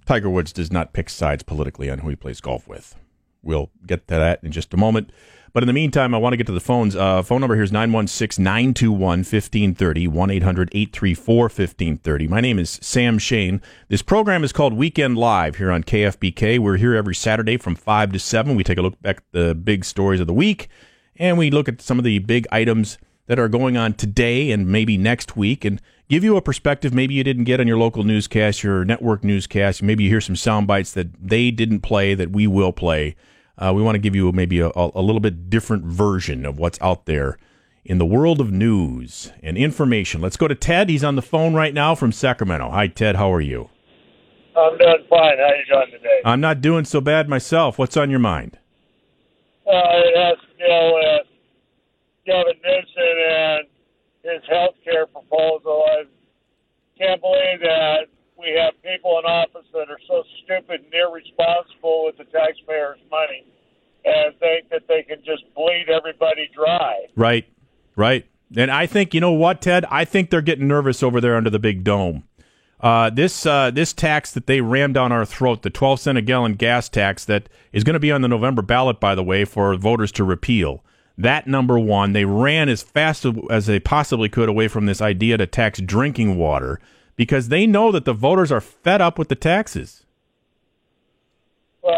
[0.05, 2.95] Tiger Woods does not pick sides politically on who he plays golf with.
[3.43, 5.11] We'll get to that in just a moment.
[5.53, 6.95] But in the meantime, I want to get to the phones.
[6.95, 12.29] Uh, phone number here is 916 921 1530, 1 800 834 1530.
[12.29, 13.63] My name is Sam Shane.
[13.89, 16.59] This program is called Weekend Live here on KFBK.
[16.59, 18.55] We're here every Saturday from 5 to 7.
[18.55, 20.69] We take a look back at the big stories of the week
[21.17, 24.69] and we look at some of the big items that are going on today and
[24.69, 28.05] maybe next week and give you a perspective maybe you didn't get on your local
[28.05, 29.83] newscast, your network newscast.
[29.83, 33.17] Maybe you hear some sound bites that they didn't play that we will play.
[33.59, 36.81] Uh, we want to give you maybe a, a little bit different version of what's
[36.81, 37.39] out there
[37.85, 40.21] in the world of news and information.
[40.21, 40.89] Let's go to Ted.
[40.89, 42.71] He's on the phone right now from Sacramento.
[42.71, 43.17] Hi, Ted.
[43.17, 43.71] How are you?
[44.57, 45.39] I'm doing fine.
[45.39, 46.21] How are you doing today?
[46.25, 47.79] I'm not doing so bad myself.
[47.79, 48.59] What's on your mind?
[49.67, 51.27] Uh, it has to with
[52.27, 53.65] Gavin Newsom and
[54.23, 55.85] his health care proposal.
[55.87, 56.05] I
[56.99, 58.07] can't believe that
[58.39, 63.47] we have people in office that are so stupid and irresponsible with the taxpayers' money
[64.05, 67.07] and think that they can just bleed everybody dry.
[67.17, 67.47] Right,
[67.97, 68.27] right.
[68.57, 69.85] And I think you know what, Ted.
[69.91, 72.25] I think they're getting nervous over there under the big dome.
[72.79, 76.23] Uh, this uh, this tax that they rammed down our throat, the 12 cent a
[76.23, 79.45] gallon gas tax that is going to be on the November ballot, by the way,
[79.45, 80.85] for voters to repeal.
[81.19, 85.39] That number one, they ran as fast as they possibly could away from this idea
[85.39, 86.79] to tax drinking water
[87.17, 90.05] because they know that the voters are fed up with the taxes.
[91.83, 91.95] Well,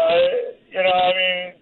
[0.71, 1.53] you know, I mean,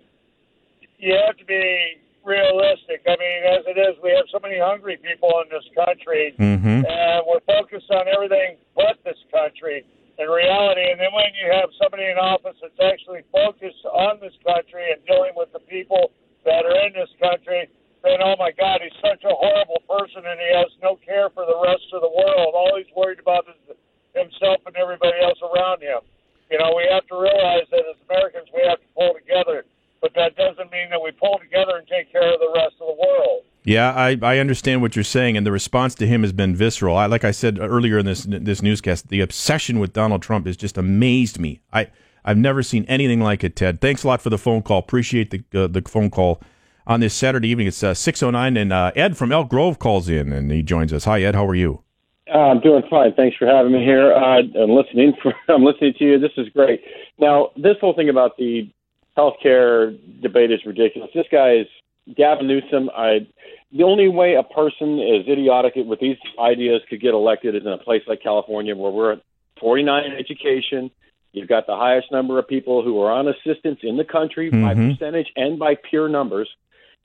[1.00, 3.02] you have to be realistic.
[3.08, 6.86] I mean, as it is, we have so many hungry people in this country, mm-hmm.
[6.86, 9.84] and we're focused on everything but this country
[10.20, 10.86] in reality.
[10.92, 15.02] And then when you have somebody in office that's actually focused on this country and
[15.06, 16.12] dealing with the people
[16.48, 17.68] that are in this country,
[18.04, 21.44] then oh my God, he's such a horrible person, and he has no care for
[21.44, 22.56] the rest of the world.
[22.56, 23.76] All he's worried about is
[24.16, 26.00] himself and everybody else around him.
[26.50, 29.68] You know, we have to realize that as Americans, we have to pull together,
[30.00, 32.88] but that doesn't mean that we pull together and take care of the rest of
[32.88, 33.44] the world.
[33.68, 36.96] Yeah, I, I understand what you're saying, and the response to him has been visceral.
[36.96, 40.56] I, like I said earlier in this this newscast, the obsession with Donald Trump has
[40.56, 41.60] just amazed me.
[41.74, 41.92] I
[42.28, 43.56] I've never seen anything like it.
[43.56, 44.80] Ted, thanks a lot for the phone call.
[44.80, 46.42] Appreciate the uh, the phone call
[46.86, 47.68] on this Saturday evening.
[47.68, 51.06] It's uh, 6.09, and uh, Ed from Elk Grove calls in, and he joins us.
[51.06, 51.36] Hi, Ed.
[51.36, 51.84] How are you?
[52.34, 53.14] Uh, I'm doing fine.
[53.14, 54.14] Thanks for having me here.
[54.14, 55.14] Uh, I'm listening.
[55.24, 56.20] For, I'm listening to you.
[56.20, 56.82] This is great.
[57.18, 58.70] Now, this whole thing about the
[59.18, 61.10] healthcare debate is ridiculous.
[61.16, 61.68] This guy is
[62.14, 62.90] Gavin Newsom.
[62.96, 63.26] I
[63.72, 67.72] the only way a person as idiotic with these ideas could get elected is in
[67.72, 69.22] a place like California, where we're at
[69.62, 70.92] 49 in education.
[71.38, 74.64] You've got the highest number of people who are on assistance in the country mm-hmm.
[74.64, 76.50] by percentage and by pure numbers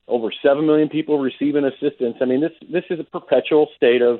[0.07, 2.17] over seven million people receiving assistance.
[2.21, 4.19] I mean, this this is a perpetual state of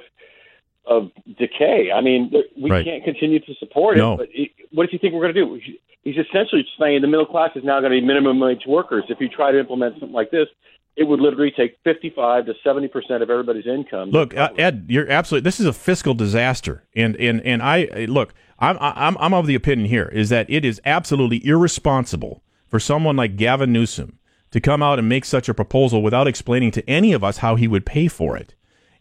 [0.86, 1.92] of decay.
[1.94, 2.86] I mean, we right.
[2.86, 4.14] can't continue to support no.
[4.14, 4.18] it.
[4.18, 5.74] But it, what does he think we're going to do?
[6.04, 9.06] He's essentially saying the middle class is now going to be minimum wage workers.
[9.08, 10.48] If you try to implement something like this,
[10.96, 14.12] it would literally take 55 to 70 percent of everybody's income.
[14.12, 15.44] Look, uh, Ed, you're absolutely.
[15.44, 18.34] This is a fiscal disaster, and and and I look.
[18.60, 23.16] I'm I'm I'm of the opinion here is that it is absolutely irresponsible for someone
[23.16, 24.20] like Gavin Newsom
[24.52, 27.56] to come out and make such a proposal without explaining to any of us how
[27.56, 28.54] he would pay for it.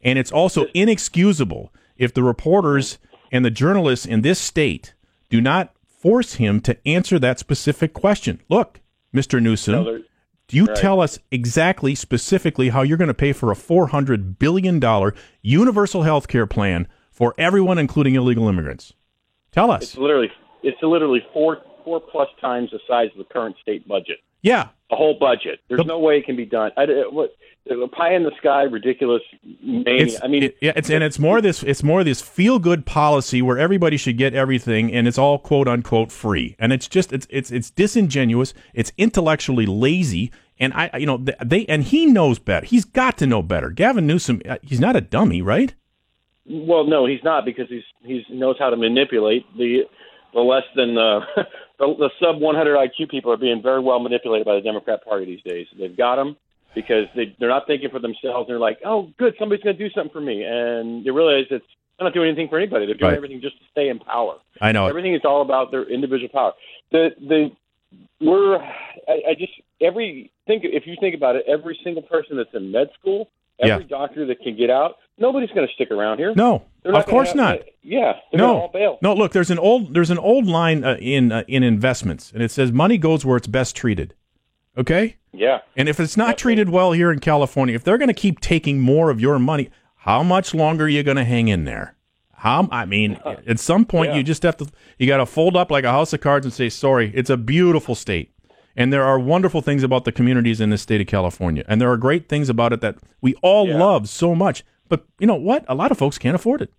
[0.03, 2.99] And it's also inexcusable if the reporters
[3.31, 4.95] and the journalists in this state
[5.29, 8.41] do not force him to answer that specific question.
[8.49, 8.81] Look,
[9.15, 9.41] Mr.
[9.43, 10.03] Newsom, no,
[10.53, 10.77] you right.
[10.77, 14.81] tell us exactly, specifically, how you're going to pay for a $400 billion
[15.43, 18.93] universal health care plan for everyone, including illegal immigrants?
[19.51, 19.83] Tell us.
[19.83, 20.31] It's literally,
[20.63, 24.19] it's literally four, four plus times the size of the current state budget.
[24.43, 25.61] Yeah, a whole budget.
[25.69, 26.71] There's no way it can be done.
[26.77, 27.35] I, uh, what
[27.71, 29.23] uh, pie in the sky, ridiculous
[29.63, 30.19] mania.
[30.23, 33.41] I mean, it, yeah, it's and it's more this it's more this feel good policy
[33.41, 36.57] where everybody should get everything and it's all quote unquote free.
[36.59, 38.53] And it's just it's it's it's disingenuous.
[38.75, 40.33] It's intellectually lazy.
[40.59, 42.67] And I, you know, they and he knows better.
[42.67, 43.71] He's got to know better.
[43.71, 45.75] Gavin Newsom, uh, he's not a dummy, right?
[46.47, 49.83] Well, no, he's not because he's he's knows how to manipulate the
[50.35, 51.21] the less than uh,
[51.79, 55.25] the, the sub 100 IQ people are being very well manipulated by the Democrat Party
[55.25, 55.67] these days.
[55.79, 56.37] They've got them
[56.75, 58.49] because they they're not thinking for themselves.
[58.49, 61.65] They're like, oh, good, somebody's going to do something for me, and they realize it's
[61.99, 62.87] they're not doing anything for anybody.
[62.87, 63.17] They're doing right.
[63.17, 64.37] everything just to stay in power.
[64.61, 66.53] I know everything is all about their individual power.
[66.91, 67.51] The the
[68.21, 72.55] we're I, I just every think if you think about it, every single person that's
[72.55, 73.29] in med school,
[73.61, 73.89] every yeah.
[73.89, 76.35] doctor that can get out, nobody's going to stick around here.
[76.35, 77.59] No, of course have, not.
[77.83, 78.71] yeah, no,
[79.03, 79.15] no.
[79.15, 82.51] Look, there's an old there's an old line uh, in uh, in investments, and it
[82.51, 84.15] says money goes where it's best treated.
[84.77, 85.17] Okay.
[85.33, 85.61] Yeah.
[85.77, 88.81] And if it's not treated well here in California, if they're going to keep taking
[88.81, 91.95] more of your money, how much longer are you going to hang in there?
[92.35, 92.69] How?
[92.71, 94.17] I mean, at some point, Yeah.
[94.17, 94.67] you just have to.
[94.99, 97.37] You got to fold up like a house of cards and say, "Sorry, it's a
[97.37, 98.33] beautiful state."
[98.77, 101.91] And there are wonderful things about the communities in the state of California, and there
[101.91, 104.65] are great things about it that we all love so much.
[104.89, 105.65] But you know what?
[105.69, 106.73] A lot of folks can't afford it.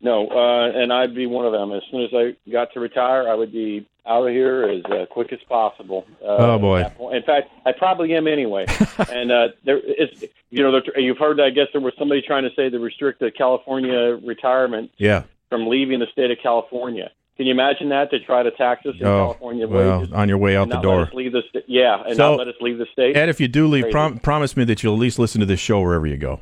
[0.00, 1.72] No, uh, and I'd be one of them.
[1.72, 5.06] As soon as I got to retire, I would be out of here as uh,
[5.10, 6.06] quick as possible.
[6.22, 6.80] Uh, Oh, boy.
[6.80, 7.16] at that point.
[7.16, 8.66] In fact, I probably am anyway.
[9.10, 11.40] and uh, there is, you know, there- you've heard.
[11.40, 15.24] I guess there was somebody trying to say to restrict the California retirement Yeah.
[15.48, 17.10] from leaving the state of California.
[17.38, 20.12] Can you imagine that to try to tax us in Oh, California well, wages?
[20.12, 21.08] on your way out the door.
[21.14, 23.16] Leave the sta- yeah, and So- not let us leave the state.
[23.16, 25.60] Ed, if you do leave, prom- promise me that you'll at least listen to this
[25.60, 26.40] show wherever you go.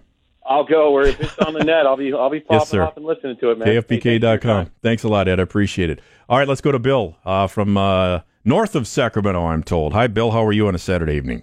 [0.49, 2.82] I'll go where if it's on the net, I'll be I'll be popping Yes, sir.
[2.82, 3.68] off and listening to it, man.
[3.68, 4.64] Hey, thanks KFBK.com.
[4.66, 4.72] time.
[4.82, 5.38] Thanks a lot, Ed.
[5.38, 6.01] I appreciate it.
[6.30, 9.92] All right, let's go to Bill uh, from uh, north of Sacramento, I'm told.
[9.92, 10.30] Hi, Bill.
[10.30, 11.42] How are you on a Saturday evening?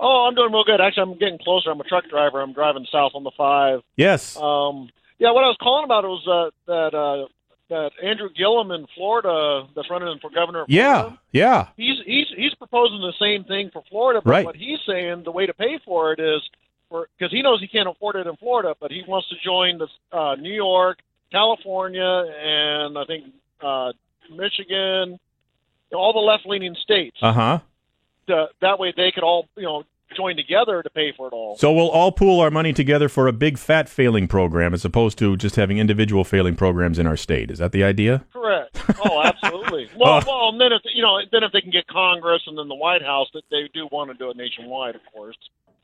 [0.00, 0.80] Oh, I'm doing real good.
[0.80, 1.70] Actually, I'm getting closer.
[1.70, 2.40] I'm a truck driver.
[2.42, 3.80] I'm driving south on the five.
[3.96, 4.36] Yes.
[4.36, 7.26] Um, yeah, what I was calling about was uh, that uh,
[7.68, 10.62] that Andrew Gillum in Florida, that's running for governor.
[10.62, 11.68] Of Yeah, Florida, yeah.
[11.76, 14.20] he's he's he's proposing the same thing for Florida.
[14.24, 14.44] But Right.
[14.44, 16.40] what he's saying, the way to pay for it is
[16.88, 19.78] for because he knows he can't afford it in Florida, but he wants to join
[19.78, 20.98] the uh, New York,
[21.30, 22.02] California,
[22.42, 23.26] and I think
[23.62, 23.92] uh,
[24.34, 25.18] Michigan,
[25.92, 27.16] all the left-leaning states.
[27.20, 27.58] Uh huh.
[28.28, 29.84] Uh, that way, they could all you know
[30.16, 31.56] join together to pay for it all.
[31.56, 35.18] So we'll all pool our money together for a big fat failing program as opposed
[35.18, 37.50] to just having individual failing programs in our state.
[37.50, 38.24] Is that the idea?
[38.32, 38.80] Correct.
[39.04, 39.88] Oh, absolutely.
[39.96, 40.22] Well, Oh.
[40.26, 42.74] well, and then if you know, then if they can get Congress and then the
[42.74, 45.36] White House, that they do want to do it nationwide, of course.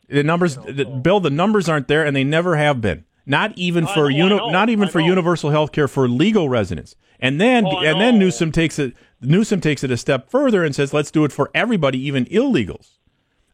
[0.08, 3.04] The numbers, the, Bill, the numbers aren't there, and they never have been.
[3.26, 5.06] Not even I for know, uni- not even I for know.
[5.06, 6.94] universal health care for legal residents.
[7.20, 8.18] And then Oh, and then.
[8.18, 11.50] Newsom takes it Newsom takes it a step further and says let's do it for
[11.54, 12.93] everybody, even illegals.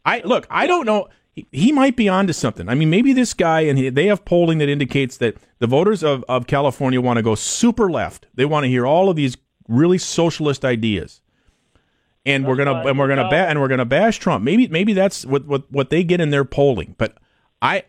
[0.04, 1.08] I look, I don't know.
[1.32, 2.68] He, he might be onto something.
[2.68, 6.02] I mean, maybe this guy and he, they have polling that indicates that the voters
[6.02, 8.26] of, of California want to go super left.
[8.34, 9.36] They want to hear all of these
[9.68, 11.20] really socialist ideas.
[12.26, 14.44] And we're gonna and we're gonna ba- and we're gonna bash Trump.
[14.44, 16.94] Maybe maybe that's what, what what they get in their polling.
[16.98, 17.16] But
[17.62, 17.84] I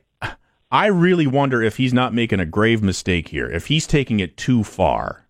[0.72, 3.50] I really wonder if he's not making a grave mistake here.
[3.50, 5.28] If he's taking it too far.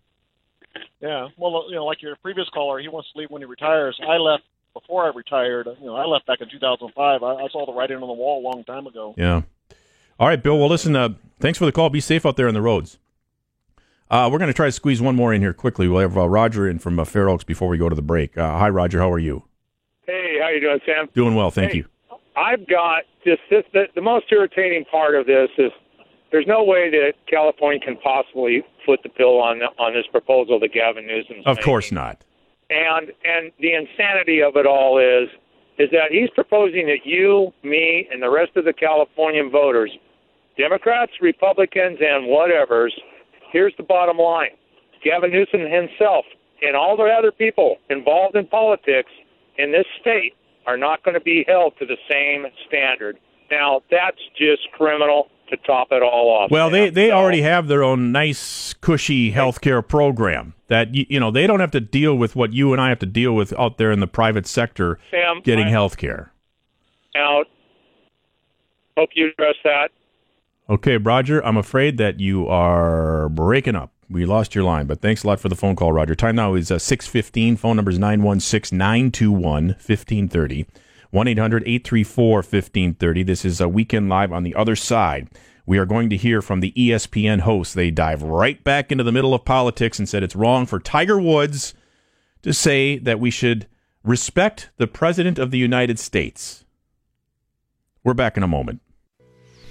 [1.00, 1.28] Yeah.
[1.36, 3.98] Well, you know, like your previous caller, he wants to leave when he retires.
[4.08, 4.44] I left
[4.74, 5.68] before I retired.
[5.80, 7.22] You know, I left back in 2005.
[7.22, 9.14] I, I saw the writing on the wall a long time ago.
[9.16, 9.42] Yeah.
[10.18, 10.58] All right, Bill.
[10.58, 10.94] Well, listen.
[10.94, 11.10] Uh,
[11.40, 11.90] thanks for the call.
[11.90, 12.98] Be safe out there on the roads.
[14.10, 15.88] Uh, we're going to try to squeeze one more in here quickly.
[15.88, 18.36] We'll have uh, Roger in from uh, Fair Oaks before we go to the break.
[18.36, 18.98] Uh, hi, Roger.
[18.98, 19.44] How are you?
[20.06, 21.08] Hey, how you doing, Sam?
[21.14, 21.86] Doing well, thank Hey, you.
[22.36, 23.64] I've got just this.
[23.72, 25.70] The, the most irritating part of this is
[26.30, 30.72] there's no way that California can possibly foot the bill on on this proposal that
[30.72, 31.36] Gavin Newsom.
[31.46, 31.64] Of making.
[31.64, 32.22] course not.
[32.72, 35.28] And and the insanity of it all is
[35.78, 39.90] is that he's proposing that you, me, and the rest of the Californian voters,
[40.56, 42.90] Democrats, Republicans, and whatevers.
[43.52, 44.56] Here's the bottom line:
[45.04, 46.24] Gavin Newsom himself
[46.62, 49.10] and all the other people involved in politics
[49.58, 50.34] in this state
[50.66, 53.18] are not going to be held to the same standard.
[53.50, 56.50] Now, that's just criminal to top it all off.
[56.50, 61.30] Well, they they already have their own nice, cushy healthcare program that you, you know
[61.30, 63.76] they don't have to deal with what you and I have to deal with out
[63.76, 66.32] there in the private sector Sam, getting health care.
[67.14, 67.44] Now,
[68.96, 69.90] hope you address that.
[70.70, 71.44] Okay, Roger.
[71.44, 73.92] I'm afraid that you are breaking up.
[74.08, 76.14] We lost your line, but thanks a lot for the phone call, Roger.
[76.14, 77.58] Time now is uh, 615.
[77.58, 80.66] Phone number is 916 921 1530.
[81.10, 83.22] 1 800 834 1530.
[83.22, 85.28] This is a weekend live on the other side.
[85.64, 87.74] We are going to hear from the ESPN host.
[87.74, 91.20] They dive right back into the middle of politics and said it's wrong for Tiger
[91.20, 91.74] Woods
[92.42, 93.66] to say that we should
[94.02, 96.64] respect the President of the United States.
[98.02, 98.80] We're back in a moment.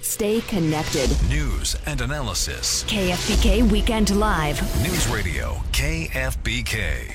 [0.00, 1.10] Stay connected.
[1.28, 2.84] News and analysis.
[2.84, 4.60] KFBK Weekend Live.
[4.82, 7.14] News Radio KFBK.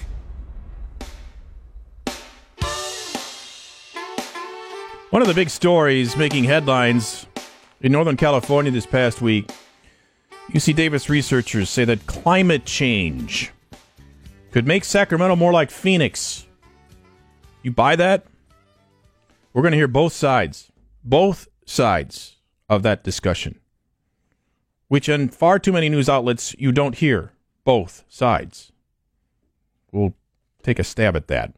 [5.10, 7.26] One of the big stories making headlines
[7.82, 9.52] in Northern California this past week,
[10.52, 13.52] UC Davis researchers say that climate change
[14.52, 16.48] could make Sacramento more like Phoenix.
[17.64, 18.26] You buy that?
[19.54, 20.72] We're going to hear both sides,
[21.04, 22.38] both sides
[22.70, 23.60] of that discussion,
[24.88, 28.72] which in far too many news outlets you don't hear both sides.
[29.92, 30.14] We'll
[30.64, 31.54] take a stab at that.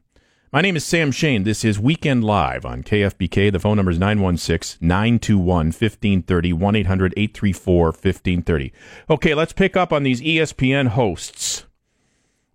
[0.52, 1.44] My name is Sam Shane.
[1.44, 3.52] This is Weekend Live on KFBK.
[3.52, 8.74] The phone number is 916 921 1530, 1 800 834 1530.
[9.12, 11.68] Okay, let's pick up on these ESPN hosts.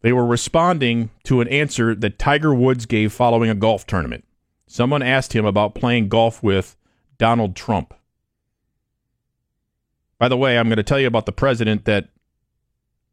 [0.00, 4.24] They were responding to an answer that Tiger Woods gave following a golf tournament.
[4.66, 6.76] Someone asked him about playing golf with
[7.16, 7.94] Donald Trump.
[10.18, 12.08] By the way, I'm going to tell you about the president that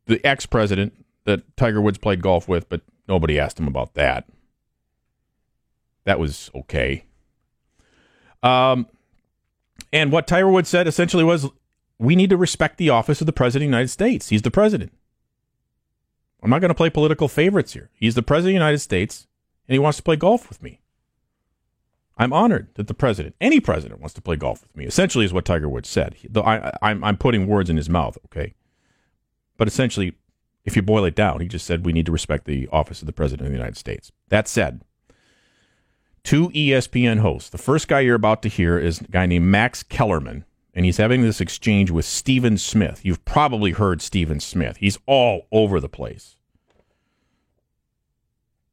[0.07, 4.27] the ex president that Tiger Woods played golf with, but nobody asked him about that.
[6.03, 7.05] That was okay.
[8.43, 8.87] Um,
[9.93, 11.47] and what Tiger Woods said essentially was
[11.99, 14.29] we need to respect the office of the President of the United States.
[14.29, 14.91] He's the president.
[16.41, 17.91] I'm not going to play political favorites here.
[17.93, 19.27] He's the President of the United States,
[19.67, 20.79] and he wants to play golf with me.
[22.17, 24.85] I'm honored that the president, any president, wants to play golf with me.
[24.85, 26.15] Essentially, is what Tiger Woods said.
[26.29, 28.53] Though I'm, I'm putting words in his mouth, okay.
[29.57, 30.13] But essentially,
[30.65, 33.05] if you boil it down, he just said we need to respect the office of
[33.05, 34.11] the president of the United States.
[34.29, 34.81] That said,
[36.23, 37.49] two ESPN hosts.
[37.49, 40.97] The first guy you're about to hear is a guy named Max Kellerman, and he's
[40.97, 43.03] having this exchange with Stephen Smith.
[43.03, 44.77] You've probably heard Stephen Smith.
[44.77, 46.37] He's all over the place.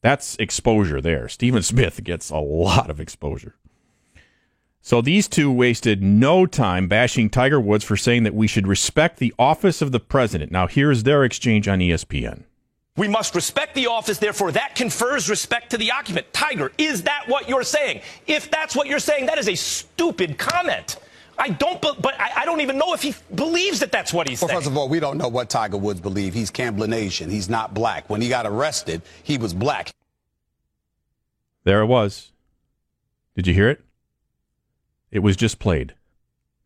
[0.01, 1.29] That's exposure there.
[1.29, 3.57] Stephen Smith gets a lot of exposure.
[4.81, 9.19] So these two wasted no time bashing Tiger Woods for saying that we should respect
[9.19, 10.51] the office of the president.
[10.53, 12.45] Now, here's their exchange on ESPN.
[12.99, 16.31] We must respect the office, therefore, that confers respect to the occupant.
[16.33, 18.03] Tiger, is that what you're saying?
[18.27, 20.99] If that's what you're saying, that is a stupid comment.
[21.39, 24.29] I don't, be- but I, I don't even know if he believes that that's what
[24.29, 24.59] he's Well, saying.
[24.59, 26.35] first of all, we don't know what Tiger Woods believes.
[26.35, 27.31] He's Cablinasian.
[27.31, 28.11] He's not black.
[28.11, 29.93] When he got arrested, he was black.
[31.63, 32.33] There it was.
[33.37, 33.81] Did you hear it?
[35.13, 35.95] It was just played.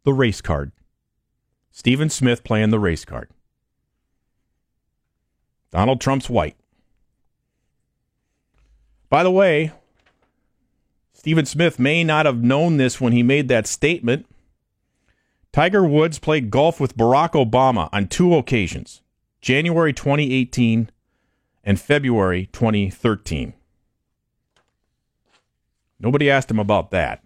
[0.04, 0.72] The race card.
[1.70, 3.28] Stephen Smith playing the race card.
[5.72, 6.56] Donald Trump's white.
[9.08, 9.72] By the way,
[11.12, 14.26] Stephen Smith may not have known this when he made that statement.
[15.52, 19.00] Tiger Woods played golf with Barack Obama on two occasions
[19.40, 20.90] January 2018
[21.64, 23.54] and February 2013.
[26.00, 27.22] Nobody asked him about that.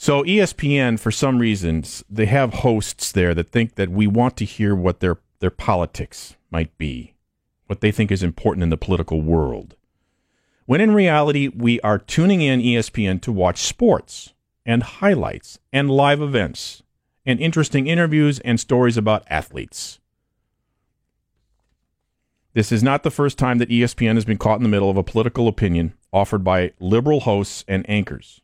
[0.00, 4.44] So ESPN, for some reasons, they have hosts there that think that we want to
[4.44, 7.14] hear what their their politics might be,
[7.66, 9.74] what they think is important in the political world.
[10.66, 14.34] When in reality, we are tuning in ESPN to watch sports
[14.64, 16.84] and highlights and live events
[17.26, 19.98] and interesting interviews and stories about athletes.
[22.54, 24.96] This is not the first time that ESPN has been caught in the middle of
[24.96, 28.42] a political opinion offered by liberal hosts and anchors.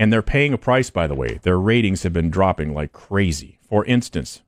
[0.00, 1.40] And they're paying a price, by the way.
[1.42, 3.58] Their ratings have been dropping like crazy.
[3.68, 4.40] For instance,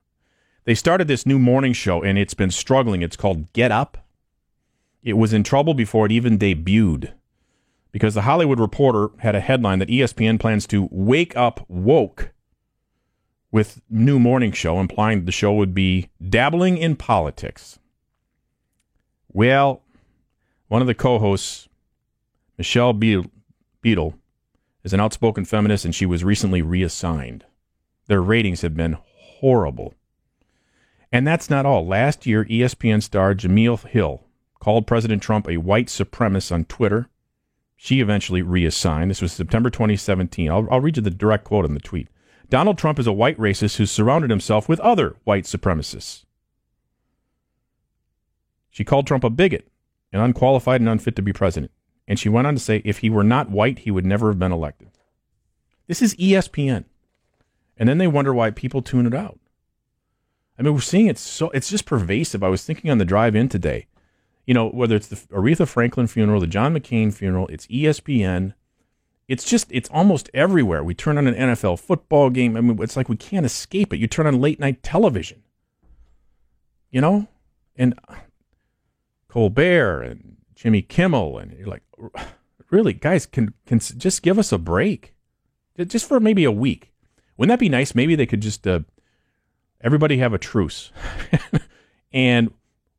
[0.65, 3.03] they started this new morning show and it's been struggling.
[3.03, 3.99] It's called Get Up.
[5.03, 7.13] It was in trouble before it even debuted
[7.91, 12.33] because the Hollywood Reporter had a headline that ESPN plans to wake up woke
[13.51, 17.79] with new morning show, implying the show would be dabbling in politics.
[19.29, 19.83] Well,
[20.69, 21.69] one of the co-hosts,
[22.57, 23.27] Michelle Beadle,
[23.83, 24.15] Beadle,
[24.85, 27.45] is an outspoken feminist, and she was recently reassigned.
[28.09, 29.95] Their ratings have been horrible.
[31.13, 31.87] And that's not all.
[31.87, 34.25] Last year, ESPN star Jemele Hill
[34.59, 37.09] called President Trump a white supremacist on Twitter.
[37.77, 39.11] She eventually reassigned.
[39.11, 40.51] This was September 2017.
[40.51, 42.09] I'll, I'll read you the direct quote in the tweet.
[42.49, 46.25] Donald Trump is a white racist who surrounded himself with other white supremacists.
[48.71, 49.69] She called Trump a bigot
[50.13, 51.73] and unqualified and unfit to be president.
[52.07, 54.39] And she went on to say if he were not white, he would never have
[54.39, 54.91] been elected.
[55.87, 56.85] This is ESPN.
[57.77, 59.39] And then they wonder why people tune it out.
[60.59, 62.43] I mean, we're seeing it so, it's just pervasive.
[62.43, 63.87] I was thinking on the drive in today,
[64.47, 68.55] you know, whether it's the Aretha Franklin funeral, the John McCain funeral, it's ESPN.
[69.29, 70.85] It's just, it's almost everywhere.
[70.85, 72.57] We turn on an NFL football game.
[72.57, 73.99] I mean, it's like we can't escape it.
[73.99, 75.43] You turn on late night television,
[76.91, 77.29] you know?
[77.77, 77.99] And
[79.29, 80.32] Colbert and
[80.63, 81.83] Jimmy Kimmel, and you're like,
[82.71, 85.13] really, guys, can can just give us a break,
[85.77, 86.93] just for maybe a week.
[87.37, 87.97] Wouldn't that be nice?
[87.97, 88.81] Maybe they could just uh,
[89.81, 90.93] everybody have a truce,
[92.13, 92.53] and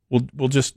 [0.09, 0.75] we'll we'll just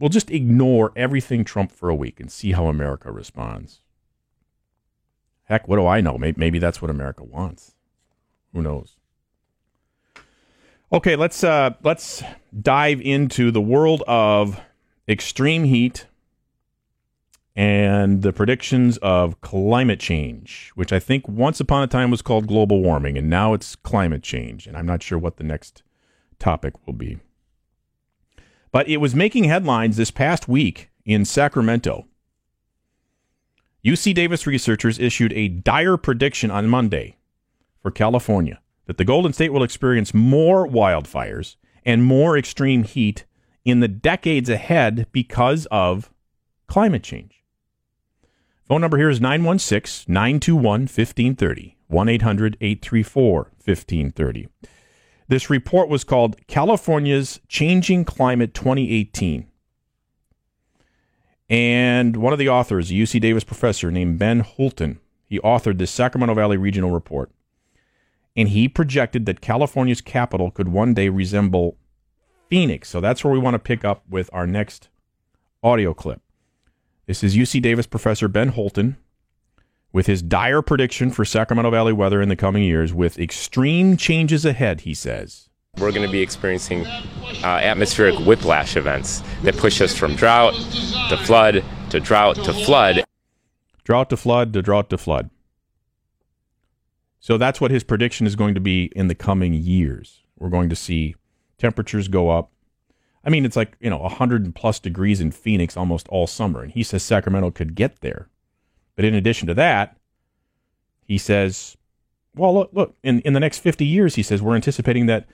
[0.00, 3.82] we'll just ignore everything Trump for a week and see how America responds.
[5.44, 6.18] Heck, what do I know?
[6.18, 7.76] Maybe, maybe that's what America wants.
[8.52, 8.96] Who knows?
[10.92, 12.24] Okay, let's uh, let's
[12.60, 14.60] dive into the world of
[15.08, 16.06] extreme heat
[17.54, 22.46] and the predictions of climate change, which I think once upon a time was called
[22.46, 24.66] global warming, and now it's climate change.
[24.66, 25.82] And I'm not sure what the next
[26.38, 27.18] topic will be.
[28.70, 32.06] But it was making headlines this past week in Sacramento.
[33.84, 37.16] UC Davis researchers issued a dire prediction on Monday
[37.82, 43.24] for California that the Golden State will experience more wildfires and more extreme heat
[43.64, 46.10] in the decades ahead because of
[46.66, 47.42] climate change.
[48.64, 53.34] Phone number here is 916 921 1530, 1 800 834
[53.64, 54.48] 1530.
[55.28, 59.46] This report was called California's Changing Climate 2018.
[61.48, 65.90] And one of the authors, a UC Davis professor named Ben Houlton, he authored this
[65.90, 67.30] Sacramento Valley Regional Report.
[68.34, 71.76] And he projected that California's capital could one day resemble
[72.52, 72.90] Phoenix.
[72.90, 74.90] So that's where we want to pick up with our next
[75.62, 76.20] audio clip.
[77.06, 78.96] This is UC Davis professor Ben Houlton
[79.90, 84.44] with his dire prediction for Sacramento Valley weather in the coming years with extreme changes
[84.44, 85.48] ahead, he says.
[85.78, 90.52] We're going to be experiencing uh, atmospheric whiplash events that push us from drought
[91.08, 93.02] to flood to drought to flood.
[93.82, 95.30] Drought to flood to drought to flood.
[97.18, 100.20] So that's what his prediction is going to be in the coming years.
[100.38, 101.14] We're going to see
[101.62, 102.50] temperatures go up.
[103.24, 106.60] I mean, it's like, you know, 100 plus degrees in Phoenix almost all summer.
[106.62, 108.28] And he says Sacramento could get there.
[108.96, 109.96] But in addition to that,
[111.04, 111.76] he says,
[112.34, 115.28] well, look, look in, in the next 50 years, he says, we're anticipating that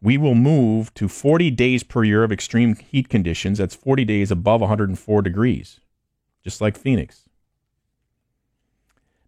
[0.00, 3.58] we will move to 40 days per year of extreme heat conditions.
[3.58, 5.80] That's 40 days above 104 degrees,
[6.42, 7.28] just like Phoenix.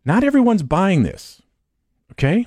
[0.06, 1.42] Not everyone's buying this,
[2.12, 2.46] okay?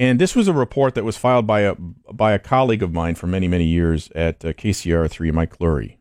[0.00, 3.16] And this was a report that was filed by a by a colleague of mine
[3.16, 5.98] for many many years at uh, KCRA3, Mike Luery,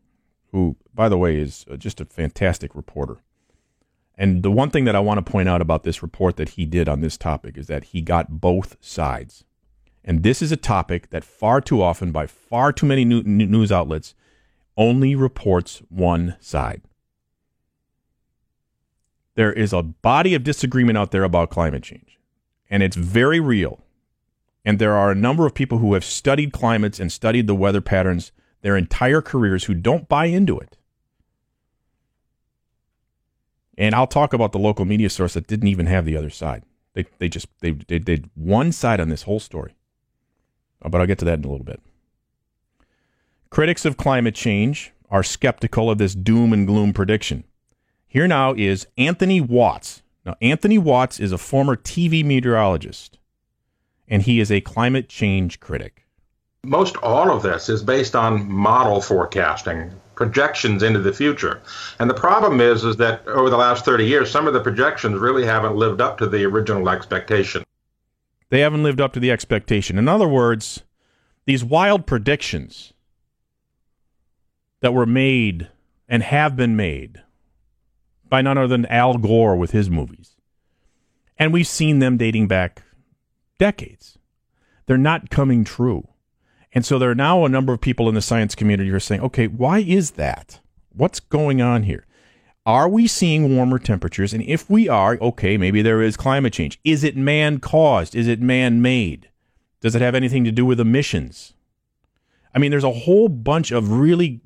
[0.54, 3.18] who, by the way, is uh, just a fantastic reporter.
[4.18, 6.66] And the one thing that I want to point out about this report that he
[6.66, 9.44] did on this topic is that he got both sides.
[10.06, 14.16] And this is a topic that far too often, by far too many news outlets,
[14.78, 16.82] only reports one side.
[19.36, 22.18] There is a body of disagreement out there about climate change,
[22.70, 23.84] and it's very real.
[24.66, 27.82] And there are a number of people who have studied climates and studied the weather
[27.82, 28.32] patterns
[28.62, 30.78] their entire careers who don't buy into it.
[33.78, 36.64] And I'll talk about the local media source that didn't even have the other side.
[36.94, 39.76] They, they just they, they did one side on this whole story.
[40.82, 41.80] Uh, but I'll get to that in a little bit.
[43.50, 47.44] Critics of climate change are skeptical of this doom and gloom prediction.
[48.08, 50.02] Here now is Anthony Watts.
[50.26, 53.19] Now, Anthony Watts is a former TV meteorologist,
[54.10, 56.06] and he is a climate change critic.
[56.64, 61.62] Most all of this is based on model forecasting projections into the future.
[62.00, 65.18] And the problem is, is that over the last 30 years, some of the projections
[65.18, 67.64] really haven't lived up to the original expectation.
[68.50, 69.98] They haven't lived up to the expectation.
[69.98, 70.84] In other words,
[71.46, 72.92] these wild predictions
[74.82, 75.70] that were made
[76.10, 77.22] and have been made
[78.28, 80.36] by none other than Al Gore with his movies.
[81.38, 82.84] And we've seen them dating back
[83.60, 84.18] decades.
[84.88, 86.08] They're not coming true.
[86.74, 89.00] And so there are now a number of people in the science community who are
[89.00, 90.60] saying, okay, why is that?
[90.90, 92.08] What's going on here?
[92.66, 94.34] Are we seeing warmer temperatures?
[94.34, 96.80] And if we are, okay, maybe there is climate change.
[96.84, 98.16] Is it man caused?
[98.16, 99.30] Is it man made?
[99.82, 101.54] Does it have anything to do with emissions?
[102.54, 104.42] I mean, there's a whole bunch of really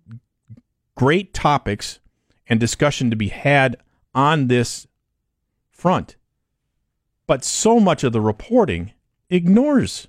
[0.95, 1.99] great topics
[2.47, 3.77] and discussion to be had
[4.13, 4.87] on this
[5.71, 6.15] front.
[7.25, 8.93] But so much of the reporting
[9.33, 10.07] ignores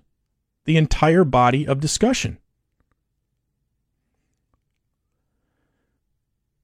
[0.64, 2.38] the entire body of discussion.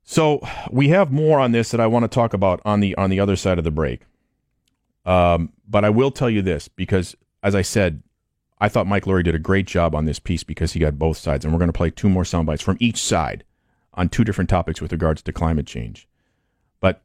[0.02, 3.10] So we have more on this that I want to talk about on the on
[3.10, 4.02] the other side of the break.
[5.06, 8.02] Um, but I will tell you this because, as I said,
[8.58, 11.16] I thought Mike Luery did a great job on this piece because he got both
[11.16, 13.44] sides, and we're going to play two more sound bites from each side
[13.94, 16.06] on two different topics with regards to climate change.
[16.80, 17.02] But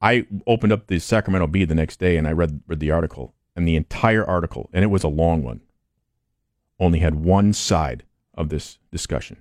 [0.00, 3.34] I opened up the Sacramento Bee the next day and I read read the article,
[3.56, 5.62] and the entire article, and it was a long one
[6.78, 8.04] only had one side
[8.34, 9.38] of this discussion.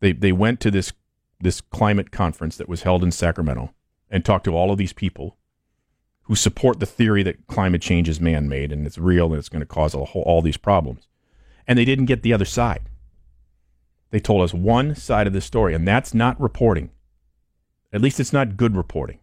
[0.00, 0.92] They they went to this
[1.40, 3.72] this climate conference that was held in Sacramento
[4.10, 5.36] and talked to all of these people
[6.22, 9.60] who support the theory that climate change is man-made and it's real and it's going
[9.60, 11.06] to cause whole, all these problems.
[11.66, 12.88] And they didn't get the other side.
[14.10, 16.90] They told us one side of the story, and that's not reporting.
[17.92, 19.18] At least it's not good reporting.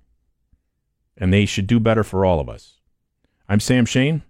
[1.17, 2.80] And they should do better for all of us.
[3.51, 4.23] I'm Sam Shane.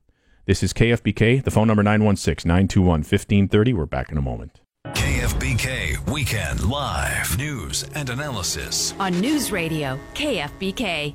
[0.48, 3.74] This is KFBK, the phone number 916 921 1530.
[3.74, 4.62] We're back in a moment.
[4.88, 11.14] KFBK Weekend Live News and analysis on News Radio KFBK.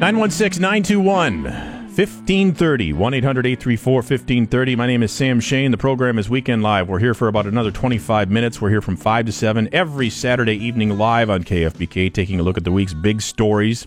[0.00, 4.76] 916 921 1530 1 800 834 1530.
[4.76, 5.72] My name is Sam Shane.
[5.72, 6.88] The program is Weekend Live.
[6.88, 8.62] We're here for about another 25 minutes.
[8.62, 12.56] We're here from 5 to 7 every Saturday evening live on KFBK, taking a look
[12.56, 13.86] at the week's big stories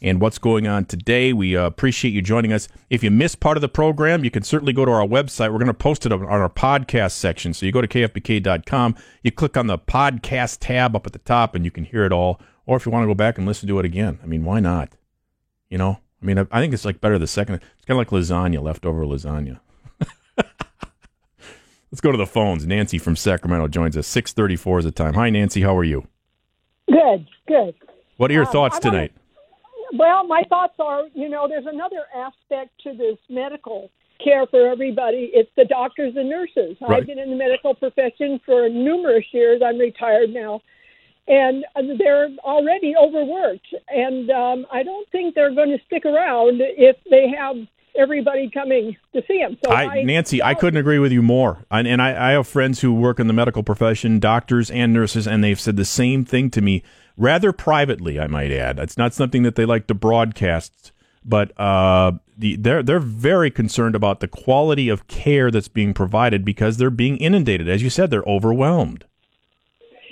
[0.00, 1.32] and what's going on today.
[1.32, 2.68] We uh, appreciate you joining us.
[2.90, 5.50] If you missed part of the program, you can certainly go to our website.
[5.52, 7.52] We're going to post it on our podcast section.
[7.54, 11.54] So you go to kfbk.com, you click on the podcast tab up at the top,
[11.54, 12.40] and you can hear it all.
[12.66, 14.60] Or if you want to go back and listen to it again, I mean, why
[14.60, 14.90] not?
[15.70, 17.56] You know, I mean, I, I think it's like better the second.
[17.56, 19.60] It's kind of like lasagna, leftover lasagna.
[21.90, 22.66] Let's go to the phones.
[22.66, 24.06] Nancy from Sacramento joins us.
[24.06, 25.14] Six thirty-four is the time.
[25.14, 25.62] Hi, Nancy.
[25.62, 26.06] How are you?
[26.86, 27.74] Good, good.
[28.18, 29.12] What are your Um, thoughts tonight?
[29.92, 33.90] Well, my thoughts are, you know, there's another aspect to this medical
[34.22, 35.30] care for everybody.
[35.32, 36.76] It's the doctors and nurses.
[36.80, 36.98] Right.
[36.98, 39.62] I've been in the medical profession for numerous years.
[39.64, 40.60] I'm retired now.
[41.26, 41.64] And
[41.98, 43.68] they're already overworked.
[43.88, 47.56] And um, I don't think they're going to stick around if they have
[47.98, 49.58] everybody coming to see them.
[49.64, 51.64] So I, Nancy, I couldn't agree with you more.
[51.70, 55.26] And, and I, I have friends who work in the medical profession, doctors and nurses,
[55.26, 56.82] and they've said the same thing to me,
[57.18, 58.78] rather privately, I might add.
[58.78, 60.92] It's not something that they like to broadcast,
[61.24, 66.44] but uh, the, they're they're very concerned about the quality of care that's being provided
[66.44, 67.68] because they're being inundated.
[67.68, 69.04] As you said, they're overwhelmed.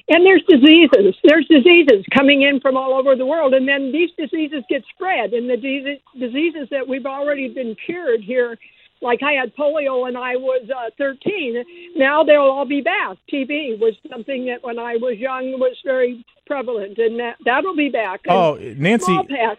[0.08, 1.16] And there's diseases.
[1.24, 5.32] There's diseases coming in from all over the world, and then these diseases get spread.
[5.32, 8.56] And the diseases, diseases that we've already been cured here,
[9.02, 11.64] like I had polio when I was uh, 13,
[11.96, 13.16] now they'll all be back.
[13.32, 17.88] TB was something that when I was young was very prevalent, and that that'll be
[17.88, 18.20] back.
[18.24, 19.12] And Oh, Nancy,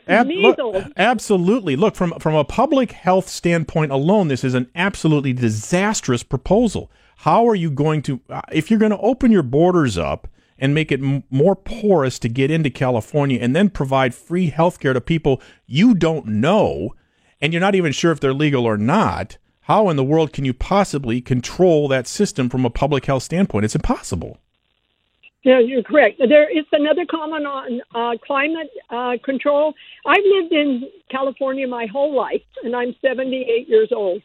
[0.07, 0.57] ab- look,
[0.97, 1.75] absolutely.
[1.75, 6.89] Look from from a public health standpoint alone, this is an absolutely disastrous proposal.
[7.21, 10.27] How are you going to, uh, if you're going to open your borders up
[10.59, 14.79] and make it m- more porous to get into California, and then provide free health
[14.79, 16.93] care to people you don't know,
[17.41, 19.37] and you're not even sure if they're legal or not?
[19.61, 23.65] How in the world can you possibly control that system from a public health standpoint?
[23.65, 24.37] It's impossible.
[25.43, 26.19] Yeah, you're correct.
[26.19, 29.73] There is another comment on uh, climate uh, control.
[30.05, 34.21] I've lived in California my whole life, and I'm 78 years old.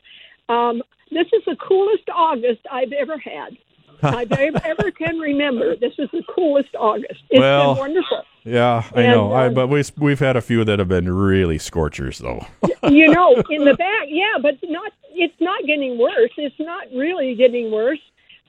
[0.49, 3.57] Um, this is the coolest August I've ever had.
[4.17, 5.77] I've ever, ever can remember.
[5.77, 7.21] This is the coolest August.
[7.31, 8.23] It's Well, been wonderful.
[8.45, 9.33] Yeah, I And, know.
[9.33, 12.45] I, uh, but we we've had a few that have been really scorchers, though.
[12.89, 14.93] you know, in the back, yeah, but not.
[15.15, 16.31] It's not getting worse.
[16.37, 18.01] It's not really getting worse.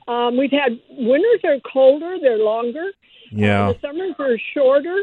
[0.08, 2.16] Um, we've had winters are colder.
[2.20, 2.90] They're longer.
[3.30, 3.72] Yeah.
[3.72, 5.02] The summers are shorter.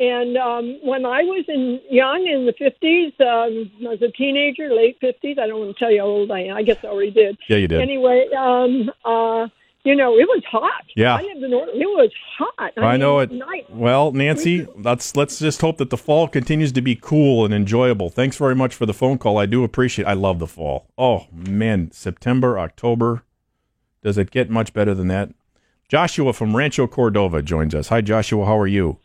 [0.00, 4.74] And um, when I was in young in the fifties, um, I was a teenager,
[4.74, 5.36] late fifties.
[5.40, 6.56] I don't want to tell you how old I am.
[6.56, 7.38] I guess I already did.
[7.48, 7.80] Yeah, you did.
[7.80, 9.46] Anyway, um, uh,
[9.84, 10.84] you know, it was hot.
[10.96, 11.16] Yeah.
[11.16, 11.74] I lived in Oregon.
[11.80, 12.72] It was hot.
[12.76, 13.30] I, know it.
[13.30, 13.66] Night.
[13.70, 18.08] Well, Nancy, let's let's just hope that the fall continues to be cool and enjoyable.
[18.10, 19.38] Thanks very much for the phone call.
[19.38, 20.06] I do appreciate.
[20.06, 20.86] I love the fall.
[20.96, 23.22] Oh man, September, October.
[24.02, 25.30] Does it get much better than that?
[25.88, 27.88] Joshua from Rancho Cordova joins us.
[27.88, 28.44] Hi, Joshua.
[28.46, 28.98] How are you?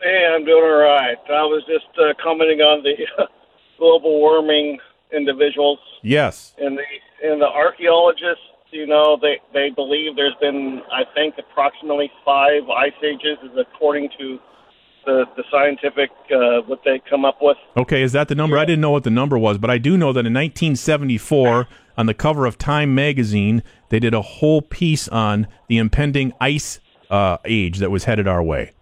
[0.00, 1.16] Hey, I'm doing all right.
[1.28, 2.94] I was just uh, commenting on the
[3.78, 4.78] global warming
[5.12, 6.54] individuals Yes.
[6.58, 6.82] and the
[7.28, 8.42] and the archaeologists.
[8.70, 14.10] You know, they they believe there's been, I think, approximately five ice ages, is according
[14.18, 14.38] to
[15.06, 17.56] the the scientific uh, what they come up with.
[17.76, 18.58] Okay, is that the number?
[18.58, 21.66] I didn't know what the number was, but I do know that in 1974,
[21.96, 26.80] on the cover of Time magazine, they did a whole piece on the impending ice
[27.10, 28.72] uh, age that was headed our way.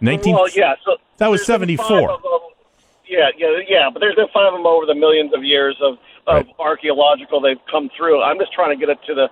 [0.00, 0.74] 19 well, yeah.
[0.84, 1.86] So that was 74.
[1.86, 2.30] five of them.
[3.08, 3.90] Yeah, yeah, yeah.
[3.92, 5.98] But there's been five of them over the millions of years of,
[6.28, 8.22] of archaeological they've come through.
[8.22, 9.28] I'm just trying to get it to the